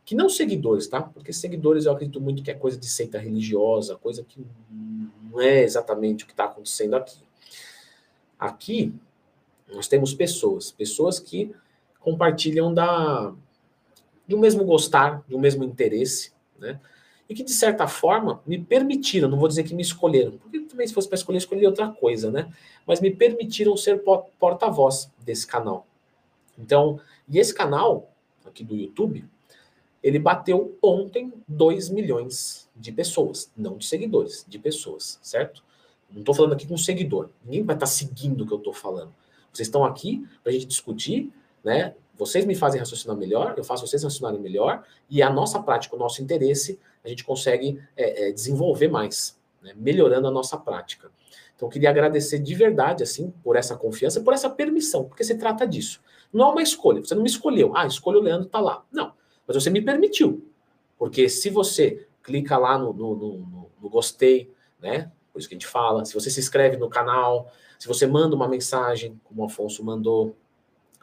que 0.05 0.13
não 0.13 0.29
seguidores, 0.29 0.87
tá? 0.87 1.01
Porque 1.01 1.33
seguidores 1.33 1.85
eu 1.85 1.91
acredito 1.91 2.21
muito 2.21 2.43
que 2.43 2.51
é 2.51 2.53
coisa 2.53 2.77
de 2.77 2.87
seita 2.87 3.17
religiosa, 3.17 3.95
coisa 3.95 4.23
que 4.23 4.45
não 5.31 5.41
é 5.41 5.63
exatamente 5.63 6.23
o 6.23 6.27
que 6.27 6.33
está 6.33 6.45
acontecendo 6.45 6.95
aqui. 6.95 7.19
Aqui 8.39 8.93
nós 9.73 9.87
temos 9.87 10.13
pessoas, 10.13 10.71
pessoas 10.71 11.19
que 11.19 11.53
compartilham 11.99 12.73
da 12.73 13.33
um 14.29 14.39
mesmo 14.39 14.63
gostar, 14.63 15.23
um 15.29 15.39
mesmo 15.39 15.63
interesse, 15.63 16.31
né? 16.59 16.79
e 17.27 17.33
que, 17.33 17.43
de 17.43 17.51
certa 17.51 17.87
forma, 17.87 18.41
me 18.45 18.59
permitiram, 18.59 19.27
não 19.27 19.37
vou 19.37 19.47
dizer 19.47 19.63
que 19.63 19.73
me 19.73 19.81
escolheram, 19.81 20.37
porque 20.37 20.59
também 20.59 20.87
se 20.87 20.93
fosse 20.93 21.07
para 21.07 21.15
escolher, 21.15 21.37
escolheria 21.39 21.69
outra 21.69 21.89
coisa, 21.89 22.31
né? 22.31 22.51
Mas 22.85 23.01
me 23.01 23.09
permitiram 23.09 23.75
ser 23.75 24.03
porta-voz 24.39 25.11
desse 25.23 25.45
canal. 25.47 25.87
Então, 26.57 26.99
e 27.27 27.39
esse 27.39 27.53
canal, 27.53 28.11
aqui 28.45 28.63
do 28.63 28.75
YouTube, 28.75 29.25
ele 30.05 30.19
bateu 30.19 30.77
ontem 30.83 31.33
2 31.47 31.89
milhões 31.89 32.69
de 32.75 32.91
pessoas, 32.91 33.51
não 33.57 33.75
de 33.75 33.87
seguidores, 33.87 34.45
de 34.47 34.59
pessoas, 34.59 35.17
certo? 35.19 35.63
Não 36.11 36.19
estou 36.19 36.35
falando 36.35 36.53
aqui 36.53 36.67
com 36.67 36.77
seguidor, 36.77 37.31
ninguém 37.43 37.63
vai 37.63 37.75
estar 37.75 37.87
tá 37.87 37.91
seguindo 37.91 38.41
o 38.41 38.47
que 38.47 38.53
eu 38.53 38.59
estou 38.59 38.71
falando. 38.71 39.11
Vocês 39.51 39.67
estão 39.67 39.83
aqui 39.83 40.23
para 40.43 40.51
a 40.51 40.53
gente 40.53 40.67
discutir, 40.67 41.33
né? 41.63 41.95
Vocês 42.15 42.45
me 42.45 42.53
fazem 42.53 42.79
raciocinar 42.79 43.17
melhor, 43.17 43.55
eu 43.57 43.63
faço 43.63 43.87
vocês 43.87 44.03
raciocinarem 44.03 44.39
melhor, 44.39 44.83
e 45.09 45.23
a 45.23 45.29
nossa 45.29 45.59
prática, 45.59 45.95
o 45.95 45.99
nosso 45.99 46.21
interesse, 46.21 46.79
a 47.03 47.09
gente 47.09 47.23
consegue 47.23 47.81
é, 47.97 48.27
é, 48.27 48.31
desenvolver 48.31 48.87
mais, 48.87 49.35
né? 49.63 49.73
melhorando 49.75 50.27
a 50.27 50.31
nossa 50.31 50.55
prática. 50.55 51.09
Então, 51.55 51.67
eu 51.67 51.71
queria 51.71 51.89
agradecer 51.89 52.37
de 52.37 52.53
verdade, 52.53 53.01
assim, 53.01 53.33
por 53.43 53.55
essa 53.55 53.75
confiança, 53.75 54.21
por 54.21 54.35
essa 54.35 54.51
permissão, 54.51 55.05
porque 55.05 55.23
se 55.23 55.35
trata 55.35 55.65
disso. 55.65 55.99
Não 56.31 56.49
é 56.49 56.51
uma 56.51 56.61
escolha, 56.61 57.03
você 57.03 57.15
não 57.15 57.23
me 57.23 57.29
escolheu. 57.29 57.75
Ah, 57.75 57.87
escolha 57.87 58.19
o 58.19 58.21
Leandro, 58.21 58.47
tá 58.47 58.59
lá. 58.59 58.85
Não, 58.91 59.11
mas 59.47 59.55
você 59.55 59.69
me 59.69 59.81
permitiu. 59.81 60.47
Porque 60.97 61.29
se 61.29 61.49
você 61.49 62.07
clica 62.23 62.57
lá 62.57 62.77
no, 62.77 62.93
no, 62.93 63.15
no, 63.15 63.71
no 63.81 63.89
gostei, 63.89 64.51
né? 64.79 65.11
Por 65.31 65.39
isso 65.39 65.49
que 65.49 65.55
a 65.55 65.57
gente 65.57 65.67
fala, 65.67 66.05
se 66.05 66.13
você 66.13 66.29
se 66.29 66.39
inscreve 66.39 66.77
no 66.77 66.89
canal, 66.89 67.51
se 67.77 67.87
você 67.87 68.07
manda 68.07 68.35
uma 68.35 68.47
mensagem, 68.47 69.19
como 69.23 69.41
o 69.41 69.45
Afonso 69.45 69.83
mandou, 69.83 70.35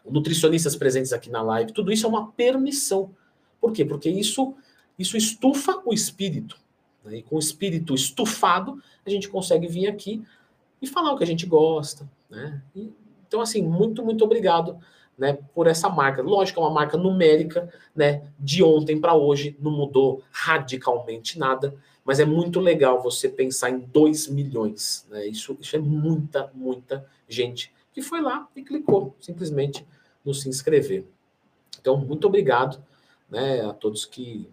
nutricionistas 0.04 0.74
presentes 0.74 1.12
aqui 1.12 1.30
na 1.30 1.42
live, 1.42 1.72
tudo 1.72 1.92
isso 1.92 2.06
é 2.06 2.08
uma 2.08 2.32
permissão. 2.32 3.14
Por 3.60 3.72
quê? 3.72 3.84
Porque 3.84 4.08
isso, 4.08 4.54
isso 4.98 5.16
estufa 5.16 5.80
o 5.84 5.92
espírito. 5.92 6.58
Né? 7.04 7.18
E 7.18 7.22
com 7.22 7.36
o 7.36 7.38
espírito 7.38 7.94
estufado, 7.94 8.82
a 9.04 9.10
gente 9.10 9.28
consegue 9.28 9.68
vir 9.68 9.86
aqui 9.86 10.24
e 10.80 10.86
falar 10.86 11.12
o 11.12 11.16
que 11.16 11.24
a 11.24 11.26
gente 11.26 11.46
gosta. 11.46 12.10
Né? 12.28 12.60
Então, 13.28 13.40
assim, 13.40 13.62
muito, 13.62 14.04
muito 14.04 14.24
obrigado 14.24 14.78
né, 15.22 15.38
por 15.54 15.68
essa 15.68 15.88
marca. 15.88 16.20
Lógico, 16.20 16.58
é 16.58 16.64
uma 16.64 16.72
marca 16.72 16.98
numérica, 16.98 17.72
né? 17.94 18.24
De 18.36 18.60
ontem 18.60 19.00
para 19.00 19.14
hoje 19.14 19.56
não 19.60 19.70
mudou 19.70 20.20
radicalmente 20.32 21.38
nada, 21.38 21.72
mas 22.04 22.18
é 22.18 22.24
muito 22.24 22.58
legal 22.58 23.00
você 23.00 23.28
pensar 23.28 23.70
em 23.70 23.78
2 23.78 24.26
milhões. 24.26 25.06
Né? 25.08 25.28
Isso, 25.28 25.56
isso 25.60 25.76
é 25.76 25.78
muita, 25.78 26.50
muita 26.52 27.06
gente 27.28 27.72
que 27.92 28.02
foi 28.02 28.20
lá 28.20 28.48
e 28.56 28.64
clicou 28.64 29.14
simplesmente 29.20 29.86
no 30.24 30.34
se 30.34 30.48
inscrever. 30.48 31.04
Então, 31.80 31.96
muito 31.96 32.26
obrigado 32.26 32.82
né, 33.30 33.60
a 33.64 33.72
todos 33.72 34.04
que, 34.04 34.50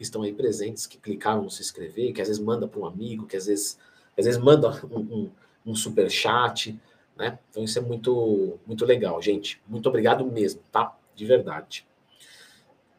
estão 0.00 0.22
aí 0.22 0.32
presentes, 0.32 0.84
que 0.84 0.98
clicaram 0.98 1.42
no 1.44 1.50
se 1.50 1.62
inscrever, 1.62 2.12
que 2.12 2.20
às 2.20 2.26
vezes 2.26 2.42
manda 2.42 2.66
para 2.66 2.80
um 2.80 2.86
amigo, 2.86 3.24
que 3.24 3.36
às 3.36 3.46
vezes, 3.46 3.78
às 4.18 4.24
vezes 4.24 4.40
manda 4.40 4.68
um, 4.90 4.98
um, 4.98 5.30
um 5.64 5.74
super 5.76 6.10
chat, 6.10 6.76
né? 7.22 7.38
Então 7.48 7.62
isso 7.62 7.78
é 7.78 7.82
muito, 7.82 8.58
muito 8.66 8.84
legal, 8.84 9.22
gente. 9.22 9.62
Muito 9.68 9.88
obrigado 9.88 10.24
mesmo, 10.24 10.60
tá? 10.72 10.96
De 11.14 11.24
verdade. 11.24 11.86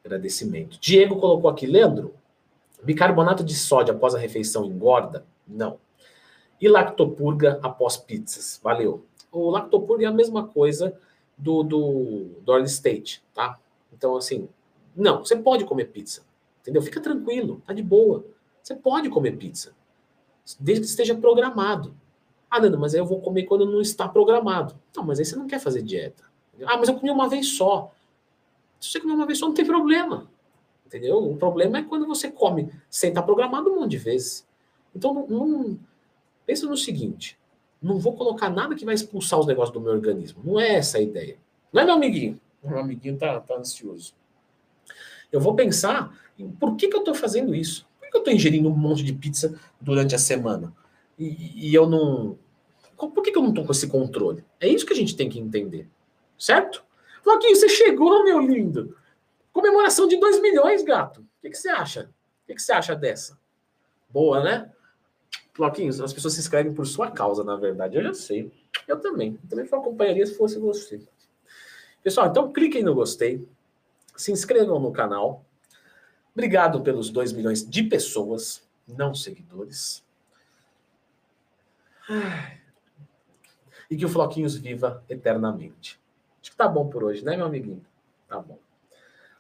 Agradecimento. 0.03 0.79
Diego 0.79 1.19
colocou 1.19 1.49
aqui, 1.49 1.65
Leandro, 1.65 2.15
bicarbonato 2.81 3.43
de 3.43 3.53
sódio 3.53 3.93
após 3.93 4.15
a 4.15 4.17
refeição 4.17 4.63
engorda? 4.63 5.25
Não. 5.45 5.77
E 6.59 6.69
lactopurga 6.69 7.59
após 7.61 7.97
pizzas? 7.97 8.61
Valeu. 8.63 9.05
O 9.29 9.49
lactopurga 9.49 10.05
é 10.05 10.07
a 10.07 10.13
mesma 10.13 10.47
coisa 10.47 10.97
do, 11.37 11.61
do, 11.61 12.25
do 12.45 12.53
early 12.53 12.67
stage, 12.67 13.21
tá? 13.33 13.59
Então, 13.91 14.15
assim, 14.15 14.47
não, 14.95 15.19
você 15.19 15.35
pode 15.35 15.65
comer 15.65 15.85
pizza, 15.85 16.23
entendeu? 16.61 16.81
Fica 16.81 17.01
tranquilo, 17.01 17.61
tá 17.65 17.73
de 17.73 17.83
boa. 17.83 18.25
Você 18.61 18.73
pode 18.73 19.09
comer 19.09 19.35
pizza, 19.35 19.75
desde 20.57 20.85
que 20.85 20.89
esteja 20.89 21.13
programado. 21.13 21.93
Ah, 22.53 22.59
Nando, 22.59 22.77
mas 22.77 22.93
aí 22.93 22.99
eu 22.99 23.05
vou 23.05 23.19
comer 23.19 23.45
quando 23.45 23.65
não 23.65 23.81
está 23.81 24.07
programado. 24.07 24.75
Não, 24.95 25.03
mas 25.03 25.17
aí 25.17 25.25
você 25.25 25.35
não 25.35 25.47
quer 25.47 25.59
fazer 25.59 25.81
dieta. 25.81 26.23
Ah, 26.67 26.77
mas 26.77 26.87
eu 26.87 26.93
comi 26.93 27.09
uma 27.09 27.27
vez 27.27 27.47
só. 27.47 27.91
Se 28.79 28.91
você 28.91 28.99
comer 28.99 29.13
uma 29.13 29.25
vez 29.25 29.39
só, 29.39 29.47
não 29.47 29.55
tem 29.55 29.65
problema. 29.65 30.29
Entendeu? 30.85 31.17
O 31.17 31.35
problema 31.35 31.79
é 31.79 31.81
quando 31.81 32.05
você 32.05 32.29
come 32.29 32.71
sem 32.91 33.09
estar 33.09 33.23
programado 33.23 33.71
um 33.71 33.79
monte 33.79 33.89
de 33.89 33.97
vezes. 33.97 34.47
Então, 34.95 35.25
não, 35.27 35.47
não, 35.47 35.79
pensa 36.45 36.67
no 36.67 36.77
seguinte: 36.77 37.39
não 37.81 37.97
vou 37.97 38.13
colocar 38.13 38.51
nada 38.51 38.75
que 38.75 38.85
vai 38.85 38.93
expulsar 38.93 39.39
os 39.39 39.47
negócios 39.47 39.73
do 39.73 39.81
meu 39.81 39.91
organismo. 39.91 40.43
Não 40.45 40.59
é 40.59 40.75
essa 40.75 40.99
a 40.99 41.01
ideia. 41.01 41.39
Não 41.73 41.81
é 41.81 41.85
meu 41.85 41.95
amiguinho? 41.95 42.39
Meu 42.63 42.77
amiguinho 42.77 43.17
tá, 43.17 43.39
tá 43.39 43.55
ansioso. 43.55 44.13
Eu 45.31 45.41
vou 45.41 45.55
pensar 45.55 46.15
em 46.37 46.51
por 46.51 46.75
que, 46.75 46.87
que 46.87 46.95
eu 46.95 46.99
estou 46.99 47.15
fazendo 47.15 47.55
isso? 47.55 47.87
Por 47.97 48.05
que, 48.05 48.11
que 48.11 48.17
eu 48.17 48.19
estou 48.19 48.31
ingerindo 48.31 48.69
um 48.69 48.75
monte 48.75 49.03
de 49.03 49.11
pizza 49.11 49.59
durante 49.81 50.13
a 50.13 50.19
semana? 50.19 50.71
E, 51.17 51.69
e 51.69 51.75
eu 51.75 51.87
não, 51.87 52.37
por 52.97 53.23
que, 53.23 53.31
que 53.31 53.37
eu 53.37 53.41
não 53.41 53.49
estou 53.49 53.65
com 53.65 53.71
esse 53.71 53.87
controle? 53.87 54.43
É 54.59 54.67
isso 54.67 54.85
que 54.85 54.93
a 54.93 54.95
gente 54.95 55.15
tem 55.15 55.29
que 55.29 55.39
entender. 55.39 55.87
Certo? 56.37 56.83
Floquinho, 57.23 57.55
você 57.55 57.69
chegou, 57.69 58.23
meu 58.23 58.39
lindo. 58.39 58.97
Comemoração 59.51 60.07
de 60.07 60.17
2 60.17 60.41
milhões, 60.41 60.83
gato. 60.83 61.21
O 61.21 61.41
que, 61.41 61.49
que 61.49 61.57
você 61.57 61.69
acha? 61.69 62.11
O 62.43 62.47
que, 62.47 62.55
que 62.55 62.61
você 62.61 62.71
acha 62.71 62.95
dessa? 62.95 63.37
Boa, 64.09 64.43
né? 64.43 64.71
Floquinho, 65.53 65.89
as 66.03 66.13
pessoas 66.13 66.33
se 66.33 66.39
inscrevem 66.39 66.73
por 66.73 66.85
sua 66.85 67.11
causa, 67.11 67.43
na 67.43 67.55
verdade. 67.55 67.97
Eu 67.97 68.03
já 68.03 68.13
sei. 68.13 68.51
Eu 68.87 68.99
também. 68.99 69.39
Eu 69.43 69.49
também 69.49 69.65
acompanharia 69.65 70.25
se 70.25 70.35
fosse 70.35 70.59
você. 70.59 71.01
Pessoal, 72.03 72.27
então 72.27 72.51
cliquem 72.51 72.83
no 72.83 72.93
gostei. 72.93 73.47
Se 74.15 74.31
inscrevam 74.31 74.79
no 74.79 74.91
canal. 74.91 75.45
Obrigado 76.33 76.81
pelos 76.81 77.09
2 77.09 77.31
milhões 77.31 77.67
de 77.67 77.83
pessoas, 77.83 78.63
não 78.87 79.13
seguidores. 79.13 80.02
E 83.89 83.97
que 83.97 84.05
o 84.05 84.09
Floquinhos 84.09 84.55
viva 84.55 85.03
eternamente. 85.09 85.99
Acho 86.41 86.51
que 86.51 86.57
tá 86.57 86.67
bom 86.67 86.87
por 86.89 87.03
hoje, 87.03 87.23
né, 87.23 87.37
meu 87.37 87.45
amiguinho? 87.45 87.85
Tá 88.27 88.39
bom. 88.39 88.57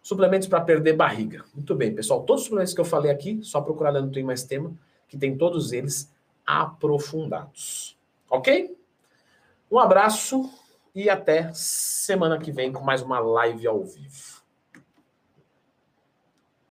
Suplementos 0.01 0.47
para 0.47 0.61
perder 0.61 0.93
barriga. 0.93 1.43
Muito 1.53 1.73
bem, 1.75 1.95
pessoal. 1.95 2.23
Todos 2.23 2.41
os 2.41 2.45
suplementos 2.45 2.73
que 2.73 2.81
eu 2.81 2.85
falei 2.85 3.11
aqui, 3.11 3.39
só 3.41 3.61
procurar 3.61 3.91
lá 3.91 4.01
no 4.01 4.11
Tem 4.11 4.23
Mais 4.23 4.43
Tema, 4.43 4.73
que 5.07 5.17
tem 5.17 5.37
todos 5.37 5.71
eles 5.71 6.13
aprofundados. 6.45 7.97
Ok? 8.29 8.77
Um 9.71 9.79
abraço 9.79 10.49
e 10.93 11.09
até 11.09 11.51
semana 11.53 12.37
que 12.37 12.51
vem 12.51 12.71
com 12.71 12.83
mais 12.83 13.01
uma 13.01 13.19
live 13.19 13.65
ao 13.65 13.83
vivo. 13.83 14.42